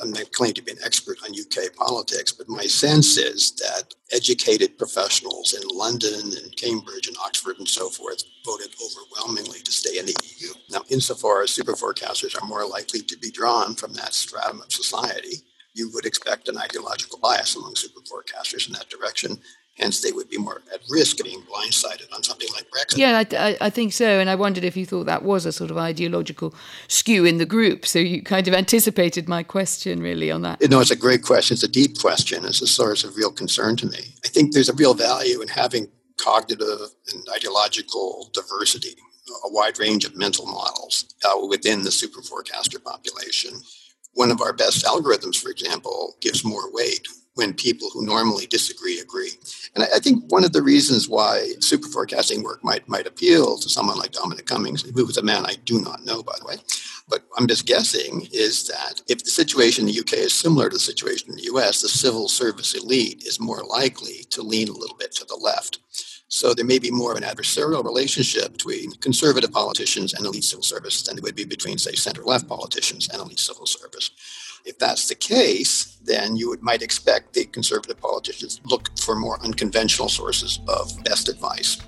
I'm 0.00 0.10
not 0.10 0.32
claiming 0.32 0.54
to 0.54 0.62
be 0.62 0.72
an 0.72 0.78
expert 0.82 1.18
on 1.22 1.38
UK 1.38 1.74
politics, 1.76 2.32
but 2.32 2.48
my 2.48 2.62
sense 2.62 3.18
is 3.18 3.52
that 3.56 3.94
educated 4.12 4.78
professionals 4.78 5.52
in 5.52 5.68
London 5.68 6.32
and 6.42 6.56
Cambridge 6.56 7.08
and 7.08 7.16
Oxford 7.18 7.58
and 7.58 7.68
so 7.68 7.90
forth 7.90 8.22
voted 8.44 8.74
overwhelmingly 8.82 9.60
to 9.60 9.70
stay 9.70 9.98
in 9.98 10.06
the 10.06 10.16
EU. 10.38 10.54
Now, 10.70 10.80
insofar 10.88 11.42
as 11.42 11.50
super 11.50 11.74
forecasters 11.74 12.40
are 12.40 12.46
more 12.46 12.66
likely 12.66 13.00
to 13.00 13.18
be 13.18 13.30
drawn 13.30 13.74
from 13.74 13.92
that 13.94 14.14
stratum 14.14 14.62
of 14.62 14.72
society, 14.72 15.42
you 15.74 15.90
would 15.92 16.06
expect 16.06 16.48
an 16.48 16.56
ideological 16.56 17.18
bias 17.18 17.54
among 17.54 17.76
super 17.76 18.00
forecasters 18.00 18.66
in 18.66 18.72
that 18.72 18.88
direction. 18.88 19.38
Hence, 19.78 20.00
they 20.00 20.10
would 20.10 20.30
be 20.30 20.38
more 20.38 20.62
at 20.72 20.80
risk 20.88 21.20
of 21.20 21.26
being 21.26 21.42
blindsided 21.42 22.10
on 22.14 22.22
something 22.22 22.48
like 22.54 22.64
Brexit. 22.70 22.96
Yeah, 22.96 23.22
I, 23.32 23.58
I, 23.60 23.70
think 23.70 23.92
so. 23.92 24.18
And 24.18 24.30
I 24.30 24.34
wondered 24.34 24.64
if 24.64 24.74
you 24.74 24.86
thought 24.86 25.04
that 25.04 25.22
was 25.22 25.44
a 25.44 25.52
sort 25.52 25.70
of 25.70 25.76
ideological 25.76 26.54
skew 26.88 27.26
in 27.26 27.36
the 27.36 27.44
group. 27.44 27.84
So 27.84 27.98
you 27.98 28.22
kind 28.22 28.48
of 28.48 28.54
anticipated 28.54 29.28
my 29.28 29.42
question, 29.42 30.00
really, 30.00 30.30
on 30.30 30.40
that. 30.42 30.62
No, 30.70 30.80
it's 30.80 30.90
a 30.90 30.96
great 30.96 31.22
question. 31.22 31.54
It's 31.54 31.62
a 31.62 31.68
deep 31.68 31.98
question. 31.98 32.46
It's 32.46 32.62
a 32.62 32.66
source 32.66 33.04
of 33.04 33.16
real 33.16 33.30
concern 33.30 33.76
to 33.76 33.86
me. 33.86 34.14
I 34.24 34.28
think 34.28 34.54
there's 34.54 34.70
a 34.70 34.74
real 34.74 34.94
value 34.94 35.42
in 35.42 35.48
having 35.48 35.88
cognitive 36.16 36.80
and 37.12 37.26
ideological 37.34 38.30
diversity, 38.32 38.96
a 39.44 39.52
wide 39.52 39.78
range 39.78 40.06
of 40.06 40.16
mental 40.16 40.46
models 40.46 41.14
uh, 41.22 41.46
within 41.46 41.82
the 41.82 41.92
super 41.92 42.22
forecaster 42.22 42.78
population. 42.78 43.52
One 44.14 44.30
of 44.30 44.40
our 44.40 44.54
best 44.54 44.86
algorithms, 44.86 45.36
for 45.36 45.50
example, 45.50 46.16
gives 46.22 46.46
more 46.46 46.72
weight 46.72 47.06
when 47.36 47.52
people 47.52 47.88
who 47.92 48.04
normally 48.04 48.46
disagree 48.46 48.98
agree. 48.98 49.30
And 49.74 49.84
I, 49.84 49.88
I, 49.96 49.98
think 49.98 50.24
one 50.32 50.42
of 50.42 50.52
the 50.52 50.62
reasons 50.62 51.06
why 51.08 51.52
super 51.60 51.86
forecasting 51.86 52.42
work 52.42 52.64
might 52.64 52.88
might 52.88 53.06
appeal 53.06 53.58
to 53.58 53.68
someone 53.68 53.98
like 53.98 54.12
Dominic 54.12 54.46
Cummings, 54.46 54.82
who 54.82 55.06
is 55.06 55.18
a 55.18 55.22
man 55.22 55.44
I 55.44 55.56
do 55.64 55.80
not 55.80 56.04
know, 56.04 56.22
by 56.22 56.34
the 56.40 56.46
way, 56.46 56.56
but 57.08 57.24
I'm 57.36 57.46
just 57.46 57.66
guessing, 57.66 58.26
is 58.32 58.66
that 58.68 59.02
if 59.06 59.22
the 59.22 59.30
situation 59.30 59.86
in 59.86 59.92
the 59.92 60.00
UK 60.00 60.14
is 60.14 60.32
similar 60.32 60.70
to 60.70 60.76
the 60.76 60.80
situation 60.80 61.30
in 61.30 61.36
the 61.36 61.50
US, 61.54 61.82
the 61.82 61.88
civil 61.88 62.28
service 62.28 62.74
elite 62.74 63.22
is 63.26 63.38
more 63.38 63.62
likely 63.62 64.24
to 64.30 64.42
lean 64.42 64.68
a 64.68 64.72
little 64.72 64.96
bit 64.96 65.12
to 65.12 65.26
the 65.26 65.36
left. 65.36 65.78
So 66.28 66.54
there 66.54 66.64
may 66.64 66.80
be 66.80 66.90
more 66.90 67.12
of 67.12 67.18
an 67.18 67.22
adversarial 67.22 67.84
relationship 67.84 68.52
between 68.52 68.92
conservative 68.92 69.52
politicians 69.52 70.12
and 70.14 70.26
elite 70.26 70.42
civil 70.44 70.62
service 70.62 71.02
than 71.02 71.16
there 71.16 71.22
would 71.22 71.36
be 71.36 71.44
between, 71.44 71.78
say, 71.78 71.92
center 71.92 72.24
left 72.24 72.48
politicians 72.48 73.08
and 73.08 73.20
elite 73.20 73.38
civil 73.38 73.66
service. 73.66 74.10
If 74.66 74.80
that's 74.80 75.06
the 75.06 75.14
case, 75.14 75.96
then 76.04 76.34
you 76.34 76.48
would, 76.48 76.60
might 76.60 76.82
expect 76.82 77.34
the 77.34 77.44
conservative 77.44 78.00
politicians 78.00 78.60
look 78.64 78.90
for 78.98 79.14
more 79.14 79.40
unconventional 79.44 80.08
sources 80.08 80.58
of 80.66 80.92
best 81.04 81.28
advice. 81.28 81.80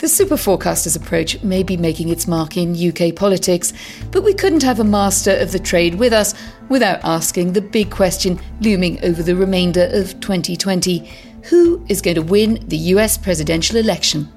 The 0.00 0.08
super 0.08 0.36
forecaster's 0.36 0.96
approach 0.96 1.40
may 1.44 1.62
be 1.62 1.76
making 1.76 2.08
its 2.08 2.26
mark 2.26 2.56
in 2.56 2.74
UK 2.74 3.14
politics, 3.14 3.72
but 4.10 4.24
we 4.24 4.34
couldn't 4.34 4.64
have 4.64 4.80
a 4.80 4.84
master 4.84 5.36
of 5.36 5.52
the 5.52 5.60
trade 5.60 5.94
with 5.94 6.12
us 6.12 6.34
without 6.68 6.98
asking 7.04 7.52
the 7.52 7.60
big 7.60 7.92
question 7.92 8.40
looming 8.60 9.02
over 9.04 9.22
the 9.22 9.36
remainder 9.36 9.88
of 9.92 10.18
2020 10.18 11.08
who 11.44 11.86
is 11.88 12.02
going 12.02 12.16
to 12.16 12.22
win 12.22 12.54
the 12.66 12.76
US 12.76 13.16
presidential 13.16 13.76
election? 13.76 14.28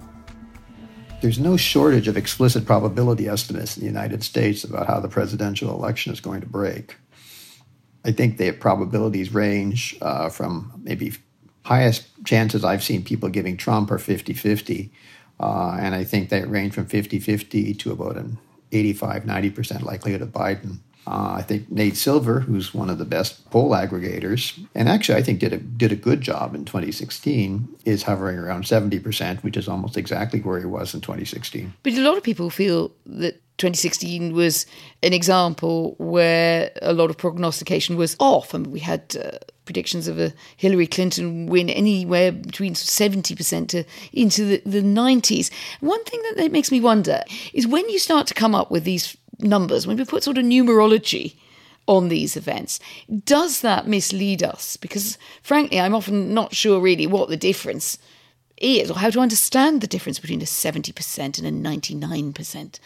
There's 1.21 1.39
no 1.39 1.57
shortage 1.57 2.07
of 2.07 2.17
explicit 2.17 2.65
probability 2.65 3.27
estimates 3.27 3.77
in 3.77 3.81
the 3.81 3.87
United 3.87 4.23
States 4.23 4.63
about 4.63 4.87
how 4.87 4.99
the 4.99 5.07
presidential 5.07 5.71
election 5.71 6.13
is 6.13 6.19
going 6.19 6.41
to 6.41 6.47
break. 6.47 6.97
I 8.03 8.11
think 8.11 8.37
the 8.37 8.51
probabilities 8.51 9.33
range 9.33 9.97
uh, 10.01 10.29
from 10.29 10.71
maybe 10.83 11.13
highest 11.63 12.07
chances 12.25 12.63
I've 12.63 12.83
seen 12.83 13.03
people 13.03 13.29
giving 13.29 13.57
Trump 13.57 13.89
are 13.89 13.97
50 13.97 14.33
50. 14.33 14.91
Uh, 15.39 15.77
and 15.79 15.95
I 15.95 16.03
think 16.03 16.29
they 16.29 16.43
range 16.43 16.73
from 16.73 16.85
50 16.85 17.19
50 17.19 17.73
to 17.73 17.91
about 17.91 18.17
an 18.17 18.37
85 18.71 19.23
90% 19.23 19.81
likelihood 19.81 20.21
of 20.21 20.29
Biden. 20.29 20.79
Uh, 21.07 21.35
I 21.37 21.41
think 21.43 21.71
Nate 21.71 21.97
Silver, 21.97 22.39
who's 22.39 22.73
one 22.73 22.89
of 22.89 22.97
the 22.97 23.05
best 23.05 23.49
poll 23.51 23.71
aggregators, 23.71 24.59
and 24.73 24.89
actually 24.89 25.15
I 25.15 25.23
think 25.23 25.39
did 25.39 25.53
a 25.53 25.57
did 25.57 25.91
a 25.91 25.95
good 25.95 26.21
job 26.21 26.55
in 26.55 26.65
2016, 26.65 27.67
is 27.85 28.03
hovering 28.03 28.37
around 28.37 28.63
70%, 28.63 29.43
which 29.43 29.57
is 29.57 29.67
almost 29.67 29.97
exactly 29.97 30.39
where 30.41 30.59
he 30.59 30.65
was 30.65 30.93
in 30.93 31.01
2016. 31.01 31.73
But 31.83 31.93
a 31.93 32.01
lot 32.01 32.17
of 32.17 32.23
people 32.23 32.49
feel 32.49 32.91
that 33.05 33.41
2016 33.57 34.33
was 34.33 34.65
an 35.01 35.13
example 35.13 35.95
where 35.97 36.71
a 36.81 36.93
lot 36.93 37.09
of 37.09 37.17
prognostication 37.17 37.95
was 37.95 38.15
off. 38.19 38.53
I 38.53 38.57
mean, 38.57 38.71
we 38.71 38.79
had 38.79 39.15
uh, 39.15 39.37
predictions 39.65 40.07
of 40.07 40.19
a 40.19 40.33
Hillary 40.57 40.87
Clinton 40.87 41.47
win 41.47 41.69
anywhere 41.69 42.31
between 42.31 42.73
70% 42.73 43.67
to 43.69 43.83
into 44.11 44.45
the, 44.45 44.61
the 44.65 44.81
90s. 44.81 45.51
One 45.79 46.03
thing 46.03 46.21
that 46.35 46.51
makes 46.51 46.71
me 46.71 46.81
wonder 46.81 47.21
is 47.53 47.65
when 47.65 47.89
you 47.89 47.99
start 47.99 48.27
to 48.27 48.33
come 48.33 48.55
up 48.55 48.71
with 48.71 48.83
these 48.83 49.15
numbers, 49.39 49.85
when 49.85 49.97
we 49.97 50.05
put 50.05 50.23
sort 50.23 50.37
of 50.37 50.45
numerology 50.45 51.35
on 51.87 52.09
these 52.09 52.35
events, 52.35 52.79
does 53.25 53.61
that 53.61 53.87
mislead 53.87 54.43
us? 54.43 54.77
Because 54.77 55.17
frankly, 55.41 55.79
I'm 55.79 55.95
often 55.95 56.33
not 56.33 56.55
sure 56.55 56.79
really 56.79 57.07
what 57.07 57.29
the 57.29 57.37
difference 57.37 57.97
is 58.57 58.89
or 58.89 58.97
how 58.97 59.09
to 59.09 59.19
understand 59.19 59.81
the 59.81 59.87
difference 59.87 60.17
between 60.17 60.41
a 60.41 60.45
70% 60.45 61.37
and 61.37 61.45
a 61.45 61.69
99% 61.69 62.79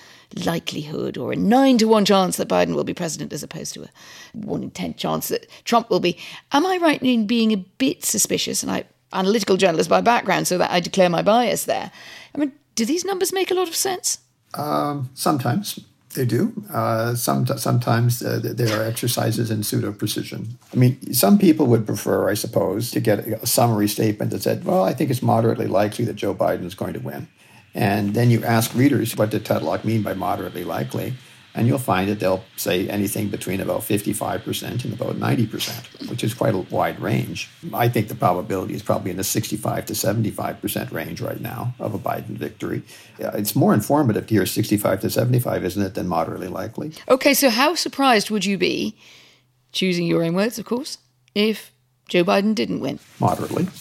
likelihood 0.44 1.18
or 1.18 1.32
a 1.32 1.36
9 1.36 1.78
to 1.78 1.86
1 1.86 2.06
chance 2.06 2.38
that 2.38 2.50
Biden 2.50 2.74
will 2.74 2.84
be 2.84 2.94
president 2.94 3.32
as 3.32 3.44
opposed 3.44 3.76
to 3.76 3.84
a 3.84 3.90
1 4.34 4.64
in 4.64 4.72
10 4.72 4.96
chance 4.96 5.28
that 5.28 5.48
Trump 5.66 5.90
will 5.90 6.00
be. 6.00 6.18
Am 6.52 6.66
I 6.66 6.78
right 6.78 7.02
in 7.02 7.28
being 7.28 7.54
a 7.54 7.58
bit 7.58 8.04
suspicious? 8.04 8.64
And 8.64 8.72
I 8.72 8.86
analytical 9.14 9.58
journalist 9.58 9.90
by 9.90 10.02
background, 10.02 10.48
so 10.48 10.58
that 10.58 10.72
I 10.72 10.80
declare 10.80 11.10
my 11.10 11.22
bias 11.22 11.66
there. 11.66 11.92
I 12.34 12.38
mean, 12.38 12.52
do 12.76 12.86
these 12.86 13.06
numbers 13.06 13.34
make 13.34 13.52
a 13.52 13.56
lot 13.56 13.68
of 13.68 13.76
sense? 13.76 14.20
Um, 14.54 15.10
sometimes. 15.14 15.80
They 16.16 16.26
do. 16.26 16.54
Uh, 16.74 17.14
some, 17.14 17.46
sometimes 17.46 18.24
uh, 18.24 18.40
there 18.44 18.80
are 18.80 18.84
exercises 18.84 19.52
in 19.52 19.62
pseudo 19.62 19.92
precision. 19.92 20.58
I 20.74 20.78
mean, 20.78 21.14
some 21.14 21.38
people 21.38 21.68
would 21.68 21.86
prefer, 21.86 22.30
I 22.30 22.34
suppose, 22.34 22.90
to 22.92 23.00
get 23.00 23.20
a 23.20 23.46
summary 23.46 23.88
statement 23.88 24.32
that 24.32 24.42
said, 24.42 24.66
well, 24.66 24.84
I 24.84 24.94
think 24.94 25.12
it's 25.12 25.22
moderately 25.22 25.68
likely 25.68 26.06
that 26.06 26.16
Joe 26.16 26.34
Biden 26.34 26.66
is 26.66 26.74
going 26.74 26.94
to 26.94 27.00
win. 27.00 27.28
And 27.76 28.16
then 28.16 28.32
you 28.32 28.44
ask 28.44 28.74
readers, 28.74 29.16
what 29.16 29.30
did 29.30 29.46
Tetlock 29.46 29.86
mean 29.86 30.02
by 30.02 30.16
moderately 30.16 30.64
likely? 30.64 31.14
And 31.60 31.68
you'll 31.68 31.78
find 31.78 32.10
that 32.10 32.22
they'll 32.22 32.42
say 32.56 32.88
anything 32.88 33.28
between 33.28 33.60
about 33.60 33.82
55% 33.82 34.86
and 34.86 34.94
about 34.94 35.18
90%, 35.18 36.10
which 36.10 36.24
is 36.24 36.34
quite 36.34 36.56
a 36.56 36.60
wide 36.60 36.98
range. 37.02 37.50
I 37.74 37.90
think 37.90 38.08
the 38.08 38.16
probability 38.16 38.76
is 38.76 38.82
probably 38.82 39.12
in 39.12 39.18
the 39.18 39.26
65 39.26 39.86
to 39.88 39.94
75% 39.94 40.92
range 40.94 41.20
right 41.20 41.42
now 41.42 41.76
of 41.78 41.94
a 41.94 42.00
Biden 42.00 42.38
victory. 42.38 42.82
Uh, 43.22 43.32
it's 43.34 43.58
more 43.58 43.74
informative 43.74 44.26
to 44.28 44.36
hear 44.36 44.46
65 44.46 45.02
to 45.02 45.10
75, 45.10 45.66
isn't 45.66 45.84
it, 45.84 45.96
than 45.96 46.08
moderately 46.08 46.48
likely? 46.48 46.94
Okay, 47.10 47.34
so 47.34 47.50
how 47.50 47.76
surprised 47.76 48.32
would 48.32 48.46
you 48.46 48.58
be, 48.58 48.96
choosing 49.74 50.08
your 50.08 50.24
own 50.24 50.36
words, 50.36 50.60
of 50.60 50.64
course, 50.66 50.98
if 51.36 51.74
Joe 52.10 52.24
Biden 52.24 52.56
didn't 52.56 52.80
win? 52.80 53.00
Moderately. 53.20 53.64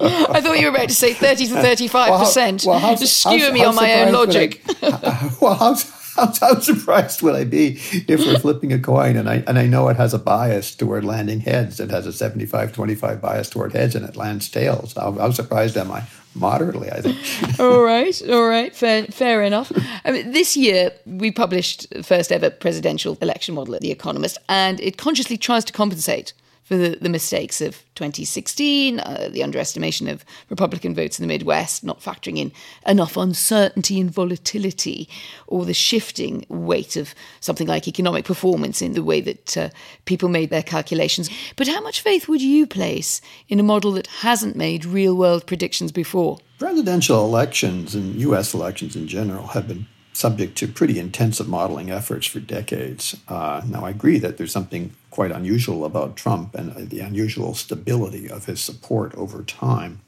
I 0.00 0.40
thought 0.40 0.58
you 0.58 0.66
were 0.66 0.74
about 0.74 0.88
to 0.88 0.94
say 0.94 1.12
30 1.12 1.48
to 1.48 1.54
35%. 1.54 2.64
Well, 2.66 2.78
how, 2.78 2.88
well, 2.88 2.96
Just 2.96 3.20
skewer 3.20 3.52
me 3.52 3.64
on 3.64 3.74
my 3.74 4.02
own 4.02 4.12
logic. 4.12 4.62
I, 4.82 5.36
well, 5.40 5.54
how, 5.54 5.74
how, 6.16 6.32
how, 6.40 6.58
surprised 6.60 7.22
would 7.22 7.34
I 7.34 7.44
be 7.44 7.80
if 7.92 8.20
we're 8.20 8.38
flipping 8.40 8.72
a 8.72 8.78
coin 8.78 9.16
and 9.16 9.28
I, 9.28 9.44
and 9.46 9.58
I 9.58 9.66
know 9.66 9.88
it 9.88 9.96
has 9.96 10.12
a 10.12 10.18
bias 10.18 10.74
toward 10.74 11.04
landing 11.04 11.40
heads? 11.40 11.80
It 11.80 11.90
has 11.90 12.06
a 12.06 12.12
75 12.12 12.72
25 12.72 13.20
bias 13.20 13.48
toward 13.48 13.72
heads 13.72 13.94
and 13.94 14.04
it 14.04 14.16
lands 14.16 14.48
tails. 14.48 14.94
How, 14.94 15.12
how 15.12 15.30
surprised 15.30 15.76
am 15.76 15.90
I? 15.90 16.04
Moderately, 16.34 16.90
I 16.90 17.00
think. 17.02 17.60
all 17.60 17.82
right, 17.82 18.22
all 18.30 18.48
right, 18.48 18.74
fair, 18.74 19.04
fair 19.06 19.42
enough. 19.42 19.70
I 20.04 20.12
mean, 20.12 20.32
this 20.32 20.56
year, 20.56 20.92
we 21.04 21.30
published 21.30 21.90
the 21.90 22.02
first 22.02 22.32
ever 22.32 22.48
presidential 22.48 23.18
election 23.20 23.54
model 23.54 23.74
at 23.74 23.82
The 23.82 23.90
Economist, 23.90 24.38
and 24.48 24.80
it 24.80 24.96
consciously 24.96 25.36
tries 25.36 25.64
to 25.66 25.74
compensate 25.74 26.32
for 26.62 26.76
the, 26.76 26.96
the 27.00 27.08
mistakes 27.08 27.60
of 27.60 27.84
2016, 27.96 29.00
uh, 29.00 29.28
the 29.30 29.42
underestimation 29.42 30.08
of 30.08 30.24
Republican 30.48 30.94
votes 30.94 31.18
in 31.18 31.22
the 31.22 31.32
Midwest, 31.32 31.84
not 31.84 32.00
factoring 32.00 32.38
in 32.38 32.52
enough 32.86 33.16
uncertainty 33.16 34.00
and 34.00 34.10
volatility, 34.10 35.08
or 35.46 35.64
the 35.64 35.74
shifting 35.74 36.46
weight 36.48 36.96
of 36.96 37.14
something 37.40 37.66
like 37.66 37.88
economic 37.88 38.24
performance 38.24 38.80
in 38.80 38.92
the 38.92 39.02
way 39.02 39.20
that 39.20 39.56
uh, 39.56 39.68
people 40.04 40.28
made 40.28 40.50
their 40.50 40.62
calculations. 40.62 41.28
But 41.56 41.68
how 41.68 41.80
much 41.80 42.00
faith 42.00 42.28
would 42.28 42.42
you 42.42 42.66
place 42.66 43.20
in 43.48 43.60
a 43.60 43.64
model 43.64 43.92
that 43.92 44.06
hasn't 44.06 44.56
made 44.56 44.84
real 44.84 45.16
world 45.16 45.46
predictions 45.46 45.92
before? 45.92 46.38
Presidential 46.58 47.24
elections 47.24 47.94
and 47.94 48.14
U.S. 48.20 48.54
elections 48.54 48.94
in 48.94 49.08
general 49.08 49.48
have 49.48 49.66
been 49.66 49.86
subject 50.12 50.56
to 50.58 50.68
pretty 50.68 50.98
intensive 50.98 51.48
modeling 51.48 51.90
efforts 51.90 52.26
for 52.26 52.40
decades. 52.40 53.16
Uh, 53.28 53.62
now, 53.66 53.84
I 53.84 53.90
agree 53.90 54.18
that 54.18 54.36
there's 54.36 54.52
something 54.52 54.94
quite 55.10 55.30
unusual 55.30 55.84
about 55.84 56.16
Trump 56.16 56.54
and 56.54 56.90
the 56.90 57.00
unusual 57.00 57.54
stability 57.54 58.28
of 58.28 58.46
his 58.46 58.60
support 58.60 59.14
over 59.14 59.42
time. 59.42 60.00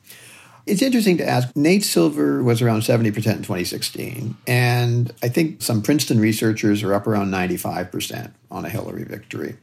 It's 0.67 0.81
interesting 0.81 1.19
to 1.19 1.29
ask. 1.29 1.55
Nate 1.55 1.85
Silver 1.85 2.43
was 2.43 2.63
around 2.63 2.81
70% 2.81 3.07
in 3.07 3.13
2016, 3.13 4.37
and 4.47 5.13
I 5.23 5.29
think 5.29 5.61
some 5.61 5.83
Princeton 5.83 6.19
researchers 6.19 6.83
are 6.83 6.95
up 6.95 7.07
around 7.07 7.31
95% 7.31 8.31
on 8.51 8.65
a 8.65 8.71
Hillary 8.71 9.05
victory. 9.05 9.57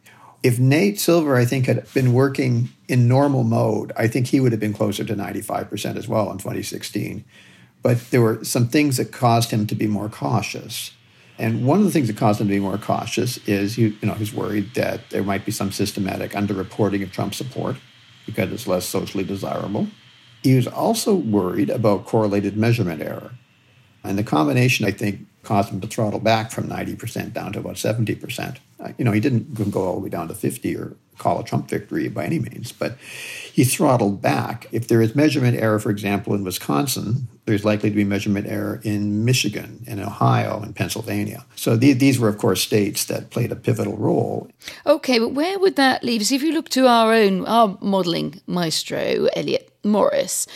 If 0.44 0.60
Nate 0.60 1.00
Silver, 1.00 1.36
I 1.36 1.46
think, 1.46 1.66
had 1.66 1.92
been 1.94 2.14
working 2.14 2.70
in 2.88 3.08
normal 3.08 3.44
mode, 3.44 3.92
I 3.98 4.08
think 4.08 4.28
he 4.28 4.40
would 4.40 4.52
have 4.52 4.62
been 4.62 4.74
closer 4.74 5.04
to 5.04 5.16
95% 5.16 5.98
as 5.98 6.08
well 6.08 6.32
in 6.32 6.38
2016. 6.38 7.24
But 7.84 8.12
there 8.12 8.22
were 8.22 8.44
some 8.44 8.68
things 8.68 8.98
that 8.98 9.12
caused 9.12 9.52
him 9.52 9.66
to 9.68 9.76
be 9.76 9.88
more 9.88 10.10
cautious. 10.10 10.92
And 11.38 11.66
one 11.66 11.80
of 11.80 11.86
the 11.86 11.92
things 11.92 12.08
that 12.08 12.18
caused 12.18 12.40
him 12.40 12.48
to 12.48 12.54
be 12.54 12.60
more 12.60 12.78
cautious 12.78 13.38
is 13.48 13.76
he, 13.76 13.88
you 13.88 14.08
know, 14.08 14.14
he's 14.14 14.34
worried 14.34 14.76
that 14.76 15.10
there 15.10 15.24
might 15.24 15.46
be 15.46 15.52
some 15.52 15.72
systematic 15.72 16.32
underreporting 16.32 17.02
of 17.02 17.12
Trump 17.12 17.34
support 17.34 17.78
because 18.26 18.52
it's 18.52 18.68
less 18.68 18.86
socially 18.86 19.24
desirable. 19.24 19.88
He 20.44 20.56
was 20.56 20.68
also 20.68 21.16
worried 21.16 21.70
about 21.70 22.06
correlated 22.06 22.58
measurement 22.58 23.02
error. 23.02 23.32
And 24.04 24.18
the 24.18 24.24
combination, 24.24 24.86
I 24.86 24.92
think, 24.92 25.28
caused 25.44 25.70
him 25.70 25.82
to 25.82 25.88
throttle 25.88 26.20
back 26.20 26.52
from 26.52 26.68
90% 26.68 27.34
down 27.34 27.54
to 27.54 27.60
about 27.60 27.76
70%. 27.76 28.58
Uh, 28.80 28.92
you 28.98 29.06
know, 29.06 29.12
he 29.12 29.20
didn't 29.20 29.72
go 29.72 29.84
all 29.84 29.96
the 29.96 30.00
way 30.02 30.10
down 30.10 30.28
to 30.28 30.36
50 30.36 30.76
or 30.76 30.96
call 31.22 31.40
a 31.40 31.44
Trump 31.44 31.70
victory 31.70 32.10
by 32.10 32.26
any 32.26 32.40
means, 32.40 32.72
but 32.72 32.98
he 33.54 33.64
throttled 33.64 34.22
back. 34.22 34.68
If 34.72 34.88
there 34.88 35.02
is 35.02 35.16
measurement 35.16 35.58
error, 35.58 35.80
for 35.80 35.92
example, 35.92 36.34
in 36.34 36.44
Wisconsin, 36.44 37.28
there's 37.46 37.64
likely 37.66 37.90
to 37.90 37.96
be 37.96 38.04
measurement 38.04 38.48
error 38.48 38.82
in 38.84 39.24
Michigan, 39.24 39.84
in 39.86 40.00
Ohio, 40.00 40.62
and 40.62 40.76
Pennsylvania. 40.76 41.46
So 41.56 41.76
the, 41.76 41.94
these 41.94 42.20
were, 42.20 42.30
of 42.30 42.38
course, 42.38 42.62
states 42.62 43.06
that 43.06 43.30
played 43.30 43.52
a 43.52 43.56
pivotal 43.56 43.98
role. 43.98 44.50
Okay, 44.86 45.20
but 45.20 45.34
where 45.34 45.60
would 45.60 45.76
that 45.76 46.04
leave 46.04 46.22
us? 46.22 46.32
If 46.32 46.42
you 46.44 46.54
look 46.54 46.70
to 46.70 46.88
our 46.88 47.14
own, 47.14 47.46
our 47.46 47.78
modelling 47.82 48.42
maestro, 48.48 49.28
Elliott 49.36 49.72
Morris, 49.84 50.48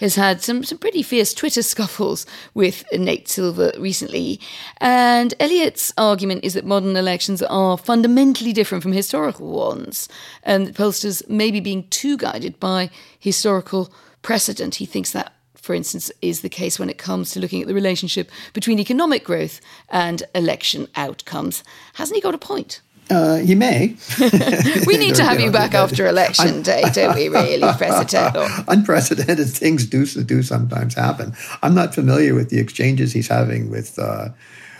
has 0.00 0.16
had 0.16 0.42
some, 0.42 0.64
some 0.64 0.78
pretty 0.78 1.02
fierce 1.02 1.32
Twitter 1.32 1.62
scuffles 1.70 2.26
with 2.54 2.84
Nate 2.92 3.28
Silver 3.28 3.72
recently. 3.78 4.40
And 4.78 5.34
Elliott's 5.38 5.92
argument 5.96 6.44
is 6.44 6.54
that 6.54 6.64
modern 6.64 6.96
elections 6.96 7.42
are 7.42 7.78
fundamentally 7.78 8.52
different 8.52 8.82
from 8.82 8.92
historical 8.92 9.48
ones, 9.50 10.08
and 10.42 10.66
that 10.66 10.74
pollsters 10.74 11.28
may 11.28 11.50
be 11.50 11.60
being 11.60 11.86
too 11.88 12.16
guided 12.16 12.58
by 12.58 12.90
historical 13.18 13.92
precedent. 14.22 14.76
He 14.76 14.86
thinks 14.86 15.12
that 15.12 15.32
for 15.60 15.74
instance, 15.74 16.10
is 16.22 16.40
the 16.40 16.48
case 16.48 16.78
when 16.78 16.88
it 16.88 16.96
comes 16.96 17.30
to 17.30 17.38
looking 17.38 17.60
at 17.60 17.68
the 17.68 17.74
relationship 17.74 18.30
between 18.54 18.78
economic 18.78 19.22
growth 19.24 19.60
and 19.90 20.22
election 20.34 20.88
outcomes. 20.96 21.62
Hasn't 21.94 22.16
he 22.16 22.22
got 22.22 22.34
a 22.34 22.38
point? 22.38 22.80
Uh, 23.10 23.36
he 23.36 23.54
may. 23.56 23.96
we 24.86 24.96
need 24.96 25.16
to 25.16 25.24
have 25.24 25.40
you 25.40 25.50
back 25.50 25.74
after 25.74 26.06
election 26.06 26.62
day, 26.62 26.82
don't 26.92 27.16
we? 27.16 27.28
Really, 27.28 27.58
Professor 27.76 28.64
Unprecedented 28.68 29.48
things 29.48 29.86
do 29.86 30.06
do 30.06 30.42
sometimes 30.42 30.94
happen. 30.94 31.34
I'm 31.62 31.74
not 31.74 31.94
familiar 31.94 32.34
with 32.34 32.50
the 32.50 32.58
exchanges 32.58 33.12
he's 33.12 33.28
having 33.28 33.68
with 33.68 33.98
uh, 33.98 34.28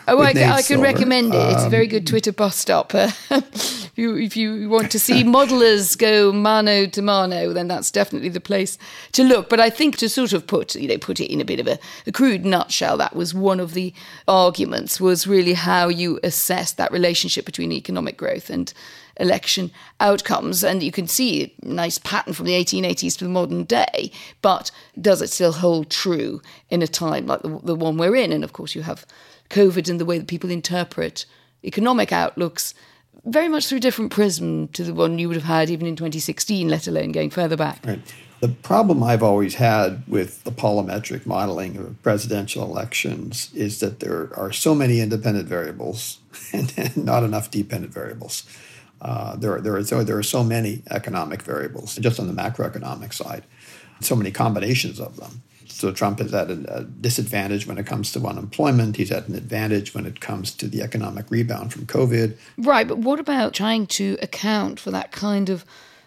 Oh, 0.09 0.21
I, 0.21 0.31
I, 0.31 0.63
can 0.63 0.81
recommend 0.81 1.35
it. 1.35 1.53
It's 1.53 1.63
um, 1.63 1.67
a 1.67 1.71
very 1.71 1.87
good 1.87 2.07
Twitter 2.07 2.33
bus 2.33 2.57
stop. 2.59 2.93
if, 2.95 3.93
you, 3.97 4.17
if 4.17 4.37
you 4.37 4.69
want 4.69 4.91
to 4.93 4.99
see 4.99 5.23
modelers 5.25 5.97
go 5.97 6.33
mano 6.33 6.87
to 6.87 7.03
mano, 7.03 7.53
then 7.53 7.69
that's 7.69 7.91
definitely 7.91 8.29
the 8.29 8.41
place 8.41 8.79
to 9.13 9.23
look. 9.23 9.49
But 9.49 9.61
I 9.61 9.71
think 9.71 9.97
to 9.99 10.09
sort 10.09 10.33
of 10.33 10.47
put, 10.47 10.75
you 10.75 10.89
know, 10.89 10.99
put 10.99 11.21
it 11.21 11.33
in 11.33 11.41
a 11.41 11.45
bit 11.45 11.61
of 11.61 11.67
a, 11.67 11.79
a 12.07 12.13
crude 12.13 12.45
nutshell, 12.45 12.97
that 12.99 13.15
was 13.15 13.35
one 13.35 13.61
of 13.61 13.75
the 13.75 13.93
arguments 14.27 15.01
was 15.01 15.27
really 15.27 15.55
how 15.55 15.89
you 15.89 16.19
assess 16.23 16.73
that 16.73 16.93
relationship 16.93 17.45
between 17.45 17.73
economic 17.73 18.17
growth 18.17 18.51
and 18.51 18.73
election 19.21 19.71
outcomes. 20.01 20.65
And 20.65 20.83
you 20.83 20.91
can 20.91 21.07
see 21.07 21.55
a 21.63 21.67
nice 21.67 21.99
pattern 21.99 22.33
from 22.33 22.47
the 22.47 22.53
1880s 22.53 23.19
to 23.19 23.25
the 23.25 23.31
modern 23.31 23.65
day, 23.65 24.11
but 24.43 24.71
does 25.01 25.23
it 25.23 25.31
still 25.31 25.53
hold 25.53 25.91
true 25.91 26.43
in 26.71 26.83
a 26.83 26.89
time 26.89 27.27
like 27.27 27.43
the, 27.43 27.61
the 27.63 27.75
one 27.75 27.97
we're 27.97 28.17
in? 28.17 28.33
And 28.33 28.43
of 28.43 28.53
course, 28.53 28.75
you 28.75 28.83
have 28.83 29.07
COVID 29.51 29.89
and 29.89 30.01
the 30.01 30.05
way 30.05 30.19
that 30.19 30.27
people 30.27 30.51
interpret 30.51 31.27
economic 31.63 32.13
outlooks 32.13 32.75
very 33.25 33.49
much 33.49 33.67
through 33.67 33.79
a 33.79 33.81
different 33.81 34.11
prism 34.11 34.69
to 34.69 34.83
the 34.83 34.95
one 34.95 35.19
you 35.19 35.29
would 35.29 35.37
have 35.37 35.45
had 35.45 35.69
even 35.71 35.87
in 35.87 35.97
2016, 35.97 36.69
let 36.69 36.87
alone 36.87 37.13
going 37.13 37.31
further 37.31 37.57
back. 37.57 37.85
Right. 37.85 38.01
The 38.41 38.49
problem 38.49 39.03
I've 39.03 39.23
always 39.23 39.57
had 39.57 40.03
with 40.09 40.45
the 40.45 40.51
polymetric 40.51 41.27
modeling 41.27 41.77
of 41.77 42.03
presidential 42.03 42.65
elections 42.65 43.51
is 43.55 43.81
that 43.81 44.01
there 44.01 44.31
are 44.35 44.51
so 44.51 44.75
many 44.75 45.01
independent 45.01 45.47
variables 45.47 46.19
and 46.53 46.97
not 46.97 47.23
enough 47.23 47.51
dependent 47.51 47.93
variables. 47.93 48.45
Uh, 49.03 49.37
there, 49.37 49.55
are, 49.55 49.61
there, 49.61 49.77
are, 49.77 49.85
so, 49.85 50.03
there 50.03 50.17
are 50.17 50.23
so 50.23 50.43
many 50.43 50.83
economic 50.91 51.43
variables 51.43 51.97
just 51.97 52.19
on 52.19 52.27
the 52.29 52.43
macroeconomic 52.43 53.13
side, 53.13 53.45
so 54.01 54.17
many 54.17 54.31
combinations 54.31 54.99
of 54.99 55.17
them. 55.17 55.43
So 55.81 55.93
Trump 55.93 56.21
is 56.21 56.35
at 56.35 56.51
a, 56.51 56.87
disadvantage 57.01 57.67
when 57.67 57.79
it 57.79 57.87
comes 57.87 58.13
to 58.13 58.27
unemployment. 58.27 58.97
He's 58.97 59.11
at 59.11 59.29
an 59.29 59.35
advantage 59.35 59.95
when 59.95 60.05
it 60.05 60.21
comes 60.21 60.53
to 60.57 60.69
the 60.69 60.83
economic 60.83 61.31
rebound 61.31 61.73
from 61.73 61.87
COVID. 61.87 62.37
Right, 62.59 62.87
but 62.87 62.99
what 62.99 63.19
about 63.19 63.55
trying 63.55 63.87
to 63.89 64.19
account 64.21 64.79
for 64.79 64.91
that 64.91 65.11
kind 65.11 65.49
of 65.49 65.65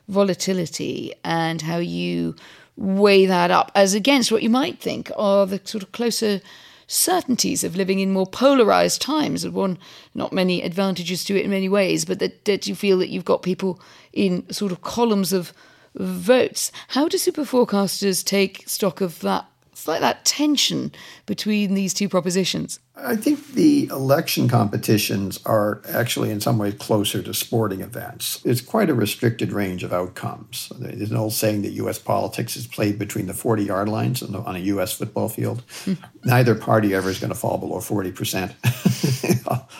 volatility 0.07 1.13
and 1.23 1.63
how 1.63 1.77
you 1.77 2.35
weigh 2.77 3.25
that 3.25 3.49
up 3.49 3.71
as 3.73 3.93
against 3.93 4.31
what 4.31 4.43
you 4.43 4.49
might 4.49 4.79
think 4.79 5.11
are 5.17 5.45
the 5.45 5.59
sort 5.63 5.83
of 5.83 5.91
closer 5.91 6.41
certainties 6.85 7.63
of 7.63 7.75
living 7.75 7.99
in 7.99 8.11
more 8.11 8.27
polarized 8.27 9.01
times. 9.01 9.47
One, 9.47 9.79
not 10.13 10.33
many 10.33 10.61
advantages 10.61 11.23
to 11.25 11.35
it 11.35 11.45
in 11.45 11.49
many 11.49 11.69
ways, 11.69 12.05
but 12.05 12.19
that, 12.19 12.45
that 12.45 12.67
you 12.67 12.75
feel 12.75 12.99
that 12.99 13.09
you've 13.09 13.25
got 13.25 13.41
people 13.41 13.81
in 14.11 14.47
sort 14.51 14.71
of 14.71 14.81
columns 14.81 15.33
of 15.33 15.51
votes. 15.95 16.71
How 16.89 17.07
do 17.07 17.17
super 17.17 17.43
forecasters 17.43 18.23
take 18.23 18.67
stock 18.67 19.01
of 19.01 19.19
that 19.21 19.45
it's 19.83 19.87
like 19.89 19.99
that 19.99 20.23
tension 20.23 20.93
between 21.25 21.73
these 21.73 21.93
two 21.93 22.07
propositions. 22.07 22.79
I 22.95 23.17
think 23.17 23.47
the 23.47 23.87
election 23.87 24.47
competitions 24.47 25.41
are 25.45 25.81
actually, 25.89 26.31
in 26.31 26.39
some 26.39 26.57
ways, 26.57 26.75
closer 26.75 27.21
to 27.21 27.33
sporting 27.33 27.81
events. 27.81 28.41
It's 28.45 28.61
quite 28.61 28.89
a 28.89 28.93
restricted 28.93 29.51
range 29.51 29.83
of 29.83 29.91
outcomes. 29.91 30.71
There's 30.79 31.11
an 31.11 31.17
old 31.17 31.33
saying 31.33 31.63
that 31.63 31.71
U.S. 31.71 31.99
politics 31.99 32.55
is 32.55 32.65
played 32.65 32.97
between 32.97 33.27
the 33.27 33.33
40 33.33 33.65
yard 33.65 33.89
lines 33.89 34.23
on 34.23 34.55
a 34.55 34.59
U.S. 34.59 34.93
football 34.93 35.27
field. 35.27 35.63
Neither 36.23 36.55
party 36.55 36.95
ever 36.95 37.09
is 37.09 37.19
going 37.19 37.33
to 37.33 37.37
fall 37.37 37.57
below 37.57 37.79
40%. 37.79 38.53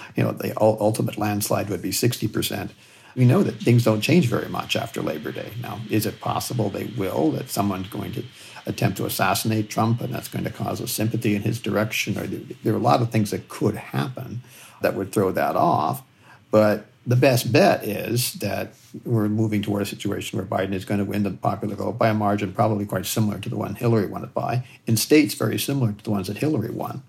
you 0.18 0.24
know, 0.26 0.32
the 0.32 0.54
ultimate 0.60 1.18
landslide 1.18 1.70
would 1.70 1.82
be 1.82 1.92
60% 1.92 2.72
we 3.16 3.26
know 3.26 3.44
that 3.44 3.56
things 3.56 3.84
don't 3.84 4.02
change 4.02 4.28
very 4.28 4.50
much 4.50 4.76
after 4.76 5.02
Labor 5.02 5.32
Day. 5.32 5.52
Now, 5.62 5.80
is 5.90 6.06
it 6.06 6.20
possible 6.20 6.70
they 6.70 6.86
will, 6.98 7.32
that 7.32 7.50
someone's 7.50 7.90
going 7.90 8.12
to 8.14 8.24
attempt 8.66 8.98
to 8.98 9.06
assassinate 9.06 9.70
Trump 9.70 10.02
and 10.02 10.14
that's 10.14 10.28
going 10.28 10.46
to 10.46 10.52
cause 10.52 10.80
a 10.82 10.88
sympathy 10.88 11.36
in 11.36 11.42
his 11.42 11.60
direction? 11.60 12.18
Or 12.18 12.26
there 12.26 12.74
are 12.74 12.78
a 12.78 12.80
lot 12.80 13.02
of 13.02 13.12
things 13.12 13.32
that 13.32 13.50
could 13.50 13.76
happen 13.76 14.42
that 14.82 14.96
would 14.96 15.12
throw 15.12 15.32
that 15.32 15.56
off. 15.56 16.04
But 16.52 16.86
the 17.06 17.16
best 17.16 17.52
bet 17.52 17.84
is 17.84 18.34
that 18.36 18.74
we're 19.04 19.28
moving 19.28 19.62
toward 19.62 19.82
a 19.82 19.86
situation 19.86 20.38
where 20.38 20.46
Biden 20.46 20.74
is 20.74 20.86
going 20.86 21.00
to 21.00 21.06
win 21.06 21.24
the 21.24 21.32
popular 21.32 21.76
vote 21.76 21.98
by 21.98 22.10
a 22.10 22.14
margin 22.14 22.54
probably 22.54 22.86
quite 22.86 23.06
similar 23.06 23.40
to 23.40 23.50
the 23.50 23.58
one 23.58 23.76
Hillary 23.76 24.06
won 24.06 24.24
it 24.24 24.34
by, 24.34 24.66
in 24.88 24.96
states 24.96 25.34
very 25.34 25.60
similar 25.60 25.92
to 25.92 26.04
the 26.04 26.12
ones 26.12 26.28
that 26.28 26.38
Hillary 26.38 26.72
won 26.72 27.04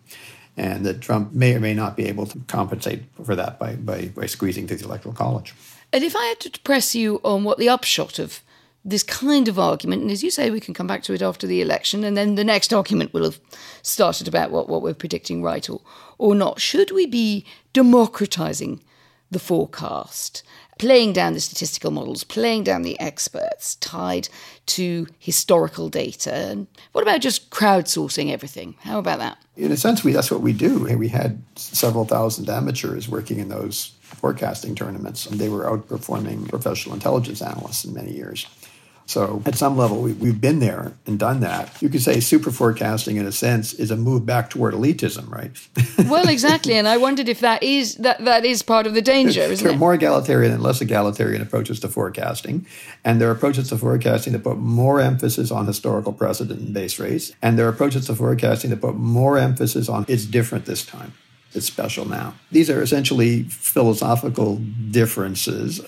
and 0.57 0.87
that 0.87 1.01
Trump 1.01 1.33
may 1.33 1.55
or 1.55 1.61
may 1.61 1.75
not 1.75 1.97
be 1.97 2.07
able 2.07 2.27
to 2.27 2.39
compensate 2.47 3.03
for 3.23 3.35
that 3.35 3.59
by, 3.59 3.75
by, 3.75 4.07
by 4.09 4.27
squeezing 4.27 4.67
through 4.67 4.77
the 4.77 4.85
Electoral 4.85 5.15
College. 5.15 5.55
And 5.93 6.05
if 6.05 6.17
I 6.17 6.25
had 6.27 6.41
to 6.41 6.61
press 6.61 6.95
you 6.95 7.21
on 7.25 7.45
what 7.45 7.59
the 7.59 7.69
upshot 7.69 8.19
of 8.19 8.41
this 8.85 9.03
kind 9.03 9.49
of 9.49 9.59
argument, 9.59 10.03
and 10.03 10.11
as 10.11 10.23
you 10.23 10.31
say, 10.31 10.51
we 10.51 10.61
can 10.61 10.75
come 10.75 10.87
back 10.87 11.03
to 11.05 11.15
it 11.15 11.23
after 11.23 11.47
the 11.47 11.63
election, 11.63 12.05
and 12.05 12.17
then 12.17 12.35
the 12.35 12.45
next 12.45 12.73
argument 12.73 13.15
will 13.15 13.25
have 13.25 13.41
started 13.83 14.29
about 14.29 14.51
what, 14.51 14.69
what 14.69 14.83
we're 14.83 14.93
predicting 14.95 15.43
right 15.43 15.69
or, 15.71 15.81
or 16.19 16.35
not. 16.35 16.61
Should 16.61 16.91
we 16.91 17.07
be 17.07 17.47
democratizing 17.73 18.83
the 19.31 19.39
forecast, 19.39 20.43
playing 20.79 21.15
down 21.15 21.33
the 21.33 21.41
statistical 21.41 21.91
models, 21.91 22.25
playing 22.25 22.65
down 22.65 22.83
the 22.83 23.01
experts 23.01 23.77
tied 23.77 24.29
to 24.67 25.07
historical 25.19 25.89
data? 25.89 26.35
And 26.35 26.67
what 26.93 27.03
about 27.03 27.23
just 27.23 27.51
crowdsourcing 27.51 28.31
everything? 28.31 28.75
How 28.81 28.99
about 28.99 29.19
that? 29.21 29.39
In 29.57 29.73
a 29.73 29.79
sense, 29.79 30.05
we, 30.05 30.13
that's 30.13 30.31
what 30.31 30.43
we 30.43 30.53
do. 30.53 30.95
We 30.99 31.09
had 31.09 31.43
several 31.57 32.05
thousand 32.05 32.51
amateurs 32.51 33.09
working 33.09 33.39
in 33.39 33.49
those 33.49 33.93
forecasting 34.03 34.75
tournaments, 34.75 35.27
and 35.27 35.41
they 35.41 35.49
were 35.49 35.65
outperforming 35.65 36.49
professional 36.51 36.95
intelligence 36.95 37.41
analysts 37.41 37.85
in 37.85 37.95
many 37.95 38.13
years. 38.13 38.47
So, 39.07 39.43
at 39.45 39.55
some 39.55 39.77
level, 39.77 40.01
we, 40.01 40.29
have 40.29 40.41
been 40.41 40.61
there 40.61 40.95
and 41.07 41.19
done 41.19 41.41
that. 41.41 41.81
You 41.83 41.91
could 41.91 42.01
say 42.01 42.21
super 42.21 42.51
forecasting, 42.51 43.17
in 43.17 43.27
a 43.27 43.33
sense, 43.33 43.75
is 43.75 43.91
a 43.91 43.97
move 43.97 44.25
back 44.25 44.49
toward 44.49 44.73
elitism, 44.73 45.31
right? 45.31 45.51
well, 46.11 46.29
exactly. 46.29 46.75
And 46.75 46.89
I 46.89 46.97
wondered 46.97 47.29
if 47.29 47.41
that 47.41 47.63
is 47.63 47.97
that 47.97 48.25
that 48.25 48.47
is 48.47 48.63
part 48.63 48.87
of 48.87 48.95
the 48.95 49.03
danger, 49.03 49.43
isn't 49.43 49.63
there 49.63 49.73
it? 49.73 49.77
are 49.77 49.79
more 49.79 49.93
egalitarian 49.93 50.53
and 50.53 50.63
less 50.63 50.81
egalitarian 50.81 51.43
approaches 51.43 51.81
to 51.81 51.89
forecasting, 51.89 52.67
and 53.05 53.21
there 53.21 53.29
are 53.29 53.33
approaches 53.33 53.69
to 53.69 53.77
forecasting 53.77 54.33
that 54.33 54.43
put 54.43 54.57
more 54.57 55.01
emphasis 55.01 55.51
on 55.51 55.67
historical 55.67 56.13
precedent 56.13 56.61
and 56.61 56.73
base 56.73 56.99
rates, 56.99 57.33
and 57.43 57.59
there 57.59 57.67
are 57.67 57.71
approaches 57.71 58.07
to 58.07 58.15
forecasting 58.15 58.71
that 58.71 58.81
put 58.81 58.97
more 58.97 59.37
emphasis 59.37 59.89
on 59.89 60.07
it's 60.09 60.25
different 60.25 60.65
this 60.65 60.85
time 60.85 61.13
it's 61.55 61.67
special 61.67 62.05
now. 62.05 62.35
These 62.51 62.69
are 62.69 62.83
essentially 62.83 63.45
philosophical 63.45 64.57
differences. 64.91 65.81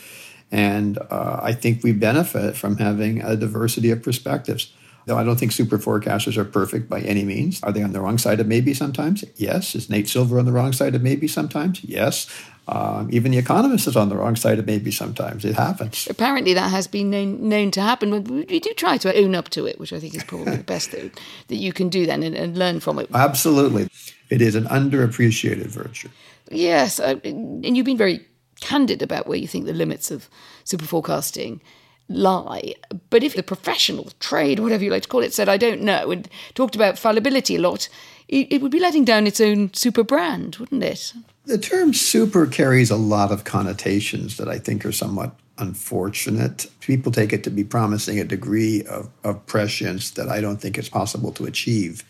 And 0.52 0.98
uh, 1.10 1.40
I 1.42 1.52
think 1.52 1.82
we 1.82 1.92
benefit 1.92 2.56
from 2.56 2.76
having 2.76 3.22
a 3.22 3.36
diversity 3.36 3.90
of 3.90 4.02
perspectives. 4.02 4.72
Though 5.06 5.18
I 5.18 5.22
don't 5.22 5.38
think 5.38 5.52
super 5.52 5.78
forecasters 5.78 6.36
are 6.36 6.44
perfect 6.44 6.88
by 6.88 7.00
any 7.00 7.24
means. 7.24 7.62
Are 7.62 7.70
they 7.70 7.82
on 7.82 7.92
the 7.92 8.00
wrong 8.00 8.18
side 8.18 8.40
of 8.40 8.48
maybe 8.48 8.74
sometimes? 8.74 9.24
Yes. 9.36 9.76
Is 9.76 9.88
Nate 9.88 10.08
Silver 10.08 10.38
on 10.38 10.44
the 10.44 10.52
wrong 10.52 10.72
side 10.72 10.96
of 10.96 11.02
maybe 11.02 11.28
sometimes? 11.28 11.84
Yes. 11.84 12.26
Um, 12.66 13.08
even 13.12 13.30
the 13.30 13.38
economist 13.38 13.86
is 13.86 13.94
on 13.94 14.08
the 14.08 14.16
wrong 14.16 14.34
side 14.34 14.58
of 14.58 14.66
maybe 14.66 14.90
sometimes. 14.90 15.44
It 15.44 15.54
happens. 15.54 16.08
Apparently, 16.10 16.54
that 16.54 16.70
has 16.72 16.88
been 16.88 17.10
known, 17.10 17.48
known 17.48 17.70
to 17.72 17.80
happen. 17.80 18.24
We 18.48 18.58
do 18.58 18.72
try 18.74 18.98
to 18.98 19.16
own 19.16 19.36
up 19.36 19.48
to 19.50 19.66
it, 19.66 19.78
which 19.78 19.92
I 19.92 20.00
think 20.00 20.16
is 20.16 20.24
probably 20.24 20.56
the 20.56 20.64
best 20.64 20.90
that, 20.90 21.20
that 21.46 21.56
you 21.56 21.72
can 21.72 21.88
do 21.88 22.06
then 22.06 22.24
and, 22.24 22.34
and 22.34 22.58
learn 22.58 22.80
from 22.80 22.98
it. 22.98 23.08
Absolutely. 23.14 23.88
It 24.28 24.42
is 24.42 24.56
an 24.56 24.64
underappreciated 24.64 25.66
virtue. 25.66 26.08
Yes. 26.50 26.98
Uh, 26.98 27.20
and 27.22 27.76
you've 27.76 27.86
been 27.86 27.96
very 27.96 28.26
candid 28.60 29.02
about 29.02 29.26
where 29.26 29.38
you 29.38 29.46
think 29.46 29.66
the 29.66 29.72
limits 29.72 30.10
of 30.10 30.28
super 30.64 30.86
forecasting 30.86 31.60
lie. 32.08 32.74
But 33.10 33.22
if 33.22 33.34
the 33.34 33.42
professional 33.42 34.10
trade, 34.20 34.60
whatever 34.60 34.84
you 34.84 34.90
like 34.90 35.02
to 35.02 35.08
call 35.08 35.22
it, 35.22 35.34
said, 35.34 35.48
I 35.48 35.56
don't 35.56 35.82
know, 35.82 36.10
and 36.10 36.28
talked 36.54 36.76
about 36.76 36.98
fallibility 36.98 37.56
a 37.56 37.60
lot, 37.60 37.88
it, 38.28 38.52
it 38.52 38.62
would 38.62 38.72
be 38.72 38.80
letting 38.80 39.04
down 39.04 39.26
its 39.26 39.40
own 39.40 39.72
super 39.74 40.02
brand, 40.02 40.56
wouldn't 40.56 40.82
it? 40.84 41.12
The 41.44 41.58
term 41.58 41.94
super 41.94 42.46
carries 42.46 42.90
a 42.90 42.96
lot 42.96 43.30
of 43.30 43.44
connotations 43.44 44.36
that 44.36 44.48
I 44.48 44.58
think 44.58 44.84
are 44.84 44.92
somewhat 44.92 45.32
unfortunate. 45.58 46.66
People 46.80 47.12
take 47.12 47.32
it 47.32 47.44
to 47.44 47.50
be 47.50 47.64
promising 47.64 48.18
a 48.18 48.24
degree 48.24 48.84
of, 48.84 49.08
of 49.24 49.44
prescience 49.46 50.10
that 50.10 50.28
I 50.28 50.40
don't 50.40 50.60
think 50.60 50.76
is 50.78 50.88
possible 50.88 51.32
to 51.32 51.46
achieve 51.46 52.04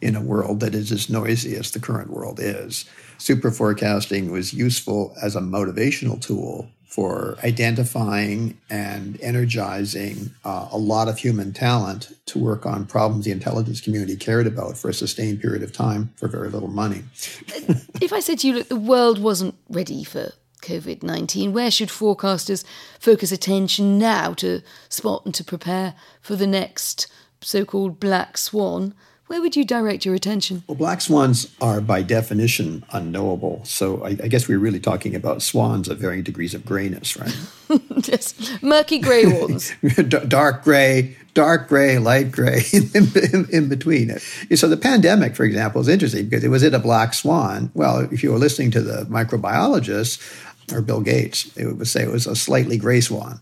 in 0.00 0.16
a 0.16 0.20
world 0.20 0.60
that 0.60 0.74
is 0.74 0.92
as 0.92 1.10
noisy 1.10 1.56
as 1.56 1.70
the 1.72 1.80
current 1.80 2.10
world 2.10 2.38
is. 2.40 2.84
Super 3.18 3.50
forecasting 3.50 4.30
was 4.30 4.54
useful 4.54 5.14
as 5.20 5.34
a 5.34 5.40
motivational 5.40 6.20
tool 6.20 6.68
for 6.88 7.36
identifying 7.44 8.58
and 8.70 9.20
energizing 9.20 10.30
uh, 10.44 10.68
a 10.72 10.78
lot 10.78 11.06
of 11.06 11.18
human 11.18 11.52
talent 11.52 12.12
to 12.26 12.38
work 12.38 12.64
on 12.64 12.86
problems 12.86 13.26
the 13.26 13.30
intelligence 13.30 13.80
community 13.80 14.16
cared 14.16 14.46
about 14.46 14.76
for 14.76 14.88
a 14.88 14.94
sustained 14.94 15.40
period 15.40 15.62
of 15.62 15.72
time 15.72 16.10
for 16.16 16.28
very 16.28 16.48
little 16.48 16.68
money. 16.68 17.02
if 18.00 18.12
I 18.12 18.20
said 18.20 18.38
to 18.40 18.48
you, 18.48 18.54
look, 18.54 18.68
the 18.68 18.76
world 18.76 19.20
wasn't 19.20 19.54
ready 19.68 20.02
for 20.02 20.32
COVID 20.62 21.02
19, 21.02 21.52
where 21.52 21.70
should 21.70 21.90
forecasters 21.90 22.64
focus 22.98 23.32
attention 23.32 23.98
now 23.98 24.32
to 24.34 24.62
spot 24.88 25.24
and 25.24 25.34
to 25.34 25.44
prepare 25.44 25.94
for 26.22 26.36
the 26.36 26.46
next 26.46 27.06
so 27.42 27.64
called 27.64 28.00
black 28.00 28.38
swan? 28.38 28.94
Where 29.28 29.40
would 29.40 29.56
you 29.56 29.64
direct 29.64 30.04
your 30.04 30.14
attention? 30.14 30.64
Well, 30.66 30.76
black 30.76 31.00
swans 31.00 31.54
are 31.60 31.80
by 31.80 32.02
definition 32.02 32.84
unknowable. 32.90 33.60
So 33.64 34.04
I, 34.04 34.08
I 34.08 34.28
guess 34.28 34.48
we're 34.48 34.58
really 34.58 34.80
talking 34.80 35.14
about 35.14 35.42
swans 35.42 35.88
of 35.88 35.98
varying 35.98 36.22
degrees 36.24 36.54
of 36.54 36.64
grayness, 36.64 37.16
right? 37.16 37.36
yes, 38.08 38.34
murky 38.62 38.98
grey 38.98 39.26
ones. 39.40 39.72
dark 40.28 40.64
grey, 40.64 41.16
dark 41.34 41.68
gray, 41.68 41.98
light 41.98 42.32
gray, 42.32 42.62
in, 42.72 42.90
in, 42.94 43.46
in, 43.50 43.68
between. 43.68 44.18
So 44.54 44.66
the 44.66 44.76
pandemic, 44.76 45.36
for 45.36 45.44
example, 45.44 45.80
is 45.80 45.88
interesting 45.88 46.28
because 46.28 46.42
it 46.42 46.48
was 46.48 46.62
it 46.62 46.74
a 46.74 46.78
black 46.78 47.14
swan? 47.14 47.70
Well, 47.74 48.00
if 48.10 48.22
you 48.22 48.32
were 48.32 48.38
listening 48.38 48.70
to 48.72 48.80
the 48.80 49.04
microbiologist 49.04 50.20
or 50.72 50.80
Bill 50.80 51.00
Gates, 51.00 51.54
it 51.56 51.66
would 51.66 51.86
say 51.86 52.02
it 52.02 52.10
was 52.10 52.26
a 52.26 52.34
slightly 52.34 52.78
gray 52.78 53.00
swan. 53.00 53.40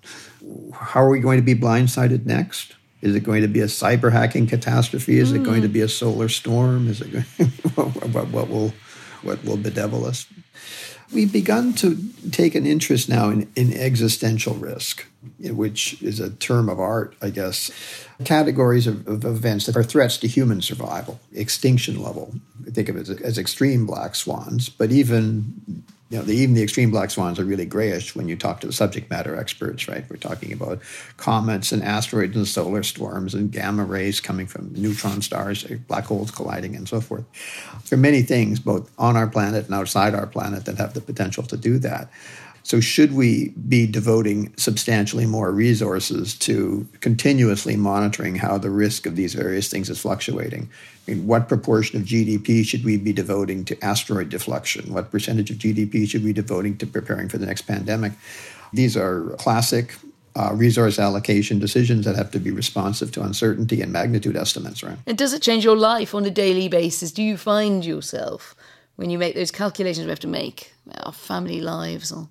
How 0.74 1.02
are 1.02 1.10
we 1.10 1.20
going 1.20 1.38
to 1.38 1.44
be 1.44 1.54
blindsided 1.54 2.26
next? 2.26 2.74
Is 3.06 3.14
it 3.14 3.22
going 3.22 3.42
to 3.42 3.48
be 3.48 3.60
a 3.60 3.66
cyber 3.66 4.10
hacking 4.10 4.48
catastrophe? 4.48 5.18
Is 5.18 5.32
mm. 5.32 5.36
it 5.36 5.44
going 5.44 5.62
to 5.62 5.68
be 5.68 5.80
a 5.80 5.88
solar 5.88 6.28
storm? 6.28 6.88
Is 6.88 7.00
it 7.00 7.12
going, 7.12 7.24
what, 7.74 8.28
what, 8.28 8.48
will 8.48 8.72
what 9.22 9.44
will 9.44 9.56
bedevil 9.56 10.04
us? 10.04 10.26
We've 11.12 11.32
begun 11.32 11.72
to 11.74 11.96
take 12.32 12.56
an 12.56 12.66
interest 12.66 13.08
now 13.08 13.28
in, 13.28 13.48
in 13.54 13.72
existential 13.72 14.54
risk, 14.54 15.06
which 15.38 16.02
is 16.02 16.18
a 16.18 16.30
term 16.30 16.68
of 16.68 16.80
art, 16.80 17.14
I 17.22 17.30
guess. 17.30 17.70
Categories 18.24 18.88
of, 18.88 19.06
of 19.06 19.24
events 19.24 19.66
that 19.66 19.76
are 19.76 19.84
threats 19.84 20.18
to 20.18 20.26
human 20.26 20.60
survival, 20.60 21.20
extinction 21.32 22.02
level. 22.02 22.34
Think 22.64 22.88
of 22.88 22.96
it 22.96 23.08
as, 23.08 23.10
as 23.20 23.38
extreme 23.38 23.86
black 23.86 24.16
swans, 24.16 24.68
but 24.68 24.90
even 24.90 25.84
you 26.08 26.18
know, 26.18 26.24
the, 26.24 26.34
even 26.34 26.54
the 26.54 26.62
extreme 26.62 26.92
black 26.92 27.10
swans 27.10 27.40
are 27.40 27.44
really 27.44 27.66
grayish 27.66 28.14
when 28.14 28.28
you 28.28 28.36
talk 28.36 28.60
to 28.60 28.66
the 28.68 28.72
subject 28.72 29.10
matter 29.10 29.36
experts, 29.36 29.88
right? 29.88 30.04
We're 30.08 30.16
talking 30.16 30.52
about 30.52 30.80
comets 31.16 31.72
and 31.72 31.82
asteroids 31.82 32.36
and 32.36 32.46
solar 32.46 32.84
storms 32.84 33.34
and 33.34 33.50
gamma 33.50 33.84
rays 33.84 34.20
coming 34.20 34.46
from 34.46 34.72
neutron 34.72 35.20
stars, 35.20 35.64
eh, 35.68 35.78
black 35.88 36.04
holes 36.04 36.30
colliding, 36.30 36.76
and 36.76 36.88
so 36.88 37.00
forth. 37.00 37.24
There 37.88 37.98
are 37.98 38.00
many 38.00 38.22
things, 38.22 38.60
both 38.60 38.88
on 38.98 39.16
our 39.16 39.26
planet 39.26 39.66
and 39.66 39.74
outside 39.74 40.14
our 40.14 40.28
planet, 40.28 40.64
that 40.66 40.78
have 40.78 40.94
the 40.94 41.00
potential 41.00 41.42
to 41.42 41.56
do 41.56 41.78
that. 41.80 42.08
So, 42.66 42.80
should 42.80 43.14
we 43.14 43.50
be 43.50 43.86
devoting 43.86 44.52
substantially 44.56 45.24
more 45.24 45.52
resources 45.52 46.34
to 46.40 46.88
continuously 47.00 47.76
monitoring 47.76 48.34
how 48.34 48.58
the 48.58 48.70
risk 48.70 49.06
of 49.06 49.14
these 49.14 49.34
various 49.34 49.68
things 49.68 49.88
is 49.88 50.00
fluctuating? 50.00 50.68
I 51.06 51.12
mean, 51.12 51.28
what 51.28 51.48
proportion 51.48 52.00
of 52.00 52.08
GDP 52.08 52.66
should 52.66 52.84
we 52.84 52.96
be 52.96 53.12
devoting 53.12 53.64
to 53.66 53.84
asteroid 53.84 54.30
deflection? 54.30 54.92
What 54.92 55.12
percentage 55.12 55.48
of 55.48 55.58
GDP 55.58 56.08
should 56.08 56.24
we 56.24 56.30
be 56.32 56.42
devoting 56.42 56.76
to 56.78 56.88
preparing 56.88 57.28
for 57.28 57.38
the 57.38 57.46
next 57.46 57.68
pandemic? 57.68 58.14
These 58.72 58.96
are 58.96 59.36
classic 59.38 59.94
uh, 60.34 60.52
resource 60.52 60.98
allocation 60.98 61.60
decisions 61.60 62.04
that 62.04 62.16
have 62.16 62.32
to 62.32 62.40
be 62.40 62.50
responsive 62.50 63.12
to 63.12 63.22
uncertainty 63.22 63.80
and 63.80 63.92
magnitude 63.92 64.36
estimates, 64.36 64.82
right? 64.82 64.98
And 65.06 65.16
does 65.16 65.32
it 65.32 65.40
change 65.40 65.64
your 65.64 65.76
life 65.76 66.16
on 66.16 66.24
a 66.24 66.30
daily 66.30 66.66
basis? 66.66 67.12
Do 67.12 67.22
you 67.22 67.36
find 67.36 67.84
yourself 67.84 68.56
when 68.96 69.10
you 69.10 69.18
make 69.18 69.34
those 69.34 69.50
calculations 69.50 70.06
we 70.06 70.10
have 70.10 70.20
to 70.20 70.26
make 70.26 70.72
our 71.02 71.12
family 71.12 71.60
lives 71.60 72.10
or 72.10 72.28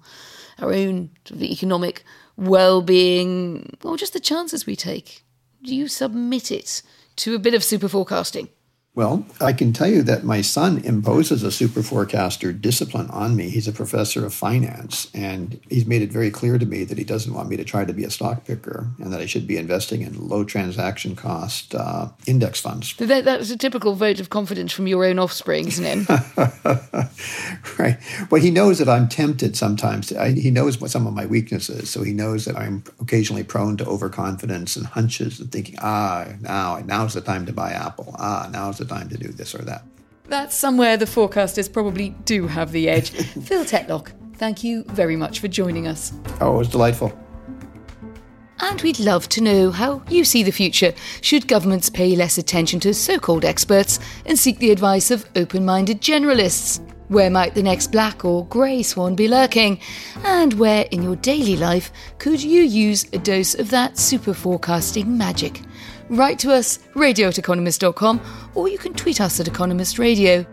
our 0.60 0.74
own 0.74 1.10
economic 1.42 2.04
well-being 2.38 3.78
or 3.84 3.98
just 3.98 4.14
the 4.14 4.20
chances 4.20 4.66
we 4.66 4.76
take. 4.76 5.24
Do 5.64 5.76
you 5.76 5.88
submit 5.88 6.52
it 6.52 6.82
to 7.18 7.36
a 7.36 7.40
bit 7.40 7.54
of 7.54 7.64
super 7.64 7.88
forecasting 7.88 8.50
well, 8.96 9.26
I 9.42 9.52
can 9.52 9.74
tell 9.74 9.90
you 9.90 10.02
that 10.04 10.24
my 10.24 10.42
son 10.42 10.78
imposes 10.86 11.44
a 11.44 11.52
super 11.52 11.84
forecaster 11.84 12.54
discipline 12.54 13.10
on 13.10 13.36
me. 13.36 13.50
He's 13.50 13.68
a 13.68 13.74
professor 13.74 14.26
of 14.26 14.34
finance, 14.34 15.12
and 15.14 15.60
he's 15.70 15.86
made 15.86 16.02
it 16.02 16.14
very 16.14 16.32
clear 16.32 16.58
to 16.58 16.66
me 16.66 16.86
that 16.86 16.98
he 16.98 17.04
doesn't 17.04 17.34
want 17.34 17.50
me 17.50 17.58
to 17.58 17.66
try 17.66 17.84
to 17.84 17.92
be 17.92 18.06
a 18.06 18.10
stock 18.10 18.46
picker 18.46 18.88
and 19.00 19.12
that 19.12 19.20
I 19.20 19.26
should 19.26 19.48
be 19.48 19.58
investing 19.58 20.02
in 20.02 20.30
low 20.30 20.46
transaction 20.46 21.18
cost 21.18 21.76
uh, 21.76 22.08
index 22.26 22.62
funds. 22.62 22.96
That, 22.96 23.26
that's 23.26 23.52
a 23.52 23.58
typical 23.58 23.96
vote 23.96 24.22
of 24.22 24.30
confidence 24.30 24.72
from 24.72 24.88
your 24.88 25.04
own 25.04 25.20
offspring, 25.20 25.68
isn't 25.68 25.86
it? 25.86 26.08
right. 27.78 27.98
Well, 28.32 28.42
he 28.42 28.50
knows 28.50 28.80
that 28.80 28.88
I'm 28.88 29.10
tempted 29.10 29.58
sometimes. 29.58 30.14
I, 30.14 30.32
he 30.32 30.52
knows 30.52 30.80
what 30.80 30.90
some 30.90 31.06
of 31.06 31.14
my 31.14 31.26
weaknesses, 31.26 31.90
so 31.90 32.02
he 32.02 32.14
knows 32.14 32.46
that 32.46 32.56
I'm 32.56 32.86
occasionally 33.02 33.44
prone 33.44 33.76
to 33.78 33.86
overconfidence 33.86 34.78
and 34.78 34.86
hunches 34.86 35.42
and 35.42 35.52
thinking, 35.52 35.76
ah, 35.82 36.28
now, 36.40 36.82
now's 36.86 37.14
the 37.14 37.22
time 37.22 37.46
to 37.48 37.52
buy 37.52 37.72
Apple. 37.72 38.16
Ah, 38.18 38.48
now's 38.52 38.78
the 38.78 38.85
the 38.86 38.94
time 38.94 39.10
to 39.10 39.18
do 39.18 39.30
this 39.30 39.56
or 39.56 39.60
that. 39.64 39.84
That's 40.28 40.56
somewhere 40.56 40.98
the 40.98 41.06
forecasters 41.06 41.72
probably 41.72 42.10
do 42.26 42.48
have 42.48 42.72
the 42.72 42.90
edge. 42.90 43.12
Phil 43.44 43.64
Tetlock, 43.64 44.12
thank 44.36 44.64
you 44.64 44.84
very 44.88 45.16
much 45.16 45.40
for 45.40 45.48
joining 45.48 45.88
us. 45.88 46.14
Oh, 46.42 46.56
it 46.56 46.58
was 46.58 46.70
delightful. 46.70 47.18
And 48.60 48.82
we'd 48.82 49.00
love 49.00 49.28
to 49.30 49.42
know 49.42 49.70
how 49.70 50.02
you 50.10 50.24
see 50.24 50.42
the 50.42 50.52
future. 50.52 50.94
Should 51.22 51.48
governments 51.48 51.90
pay 51.90 52.16
less 52.16 52.38
attention 52.38 52.80
to 52.82 52.94
so 52.94 53.20
called 53.20 53.46
experts 53.46 54.00
and 54.26 54.40
seek 54.40 54.60
the 54.60 54.72
advice 54.72 55.12
of 55.12 55.30
open 55.36 55.66
minded 55.66 56.02
generalists? 56.02 56.80
Where 57.10 57.30
might 57.30 57.54
the 57.54 57.62
next 57.62 57.92
black 57.92 58.26
or 58.26 58.48
grey 58.48 58.82
swan 58.82 59.14
be 59.14 59.28
lurking? 59.28 59.80
And 60.24 60.54
where 60.54 60.88
in 60.90 61.04
your 61.04 61.18
daily 61.18 61.56
life 61.56 61.92
could 62.18 62.42
you 62.42 62.64
use 62.64 63.06
a 63.14 63.20
dose 63.20 63.54
of 63.54 63.70
that 63.70 64.00
super 64.00 64.34
forecasting 64.34 65.16
magic? 65.16 65.62
Write 66.10 66.40
to 66.40 66.52
us, 66.52 66.80
radio 66.94 67.28
at 67.28 67.38
economist.com, 67.38 68.22
or 68.56 68.68
you 68.68 68.78
can 68.78 68.94
tweet 68.94 69.22
us 69.22 69.40
at 69.40 69.48
Economist 69.48 70.00
Radio. 70.00 70.46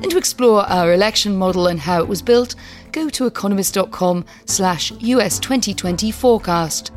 And 0.00 0.10
to 0.10 0.18
explore 0.18 0.62
our 0.66 0.92
election 0.92 1.36
model 1.36 1.66
and 1.66 1.80
how 1.80 2.00
it 2.00 2.08
was 2.08 2.22
built, 2.22 2.54
go 2.92 3.08
to 3.10 3.26
economist.com 3.26 4.24
slash 4.44 4.92
US 4.92 5.38
2020 5.38 6.10
forecast. 6.10 6.92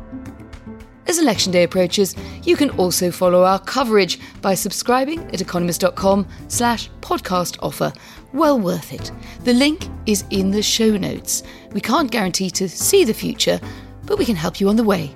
As 1.06 1.18
election 1.18 1.50
day 1.50 1.64
approaches, 1.64 2.14
you 2.44 2.56
can 2.56 2.70
also 2.70 3.10
follow 3.10 3.42
our 3.42 3.58
coverage 3.58 4.20
by 4.40 4.54
subscribing 4.54 5.20
at 5.34 5.40
economist.com 5.40 6.28
slash 6.46 6.90
podcast 7.00 7.58
offer. 7.60 7.92
Well 8.32 8.58
worth 8.58 8.92
it. 8.92 9.10
The 9.40 9.52
link 9.52 9.88
is 10.06 10.24
in 10.30 10.52
the 10.52 10.62
show 10.62 10.96
notes. 10.96 11.42
We 11.72 11.80
can't 11.80 12.10
guarantee 12.10 12.50
to 12.50 12.68
see 12.68 13.04
the 13.04 13.14
future, 13.14 13.60
but 14.06 14.18
we 14.18 14.24
can 14.24 14.36
help 14.36 14.60
you 14.60 14.68
on 14.68 14.76
the 14.76 14.84
way. 14.84 15.12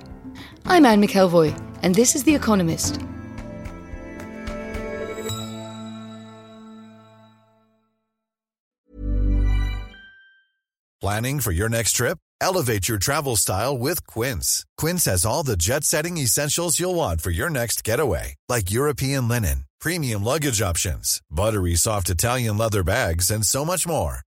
I'm 0.65 0.85
Anne 0.85 1.01
McElvoy 1.01 1.66
and 1.83 1.95
this 1.95 2.15
is 2.15 2.23
The 2.23 2.35
Economist. 2.35 2.99
Planning 10.99 11.39
for 11.41 11.51
your 11.51 11.69
next 11.69 11.93
trip? 11.93 12.17
Elevate 12.41 12.89
your 12.89 12.97
travel 12.97 13.35
style 13.35 13.77
with 13.77 14.05
Quince. 14.07 14.65
Quince 14.77 15.05
has 15.05 15.25
all 15.25 15.43
the 15.43 15.57
jet 15.57 15.83
setting 15.83 16.17
essentials 16.17 16.79
you'll 16.79 16.95
want 16.95 17.21
for 17.21 17.29
your 17.29 17.49
next 17.49 17.83
getaway, 17.83 18.35
like 18.49 18.71
European 18.71 19.27
linen, 19.27 19.65
premium 19.79 20.23
luggage 20.23 20.61
options, 20.61 21.21
buttery 21.31 21.75
soft 21.75 22.09
Italian 22.09 22.57
leather 22.57 22.83
bags, 22.83 23.31
and 23.31 23.45
so 23.45 23.63
much 23.63 23.87
more. 23.87 24.26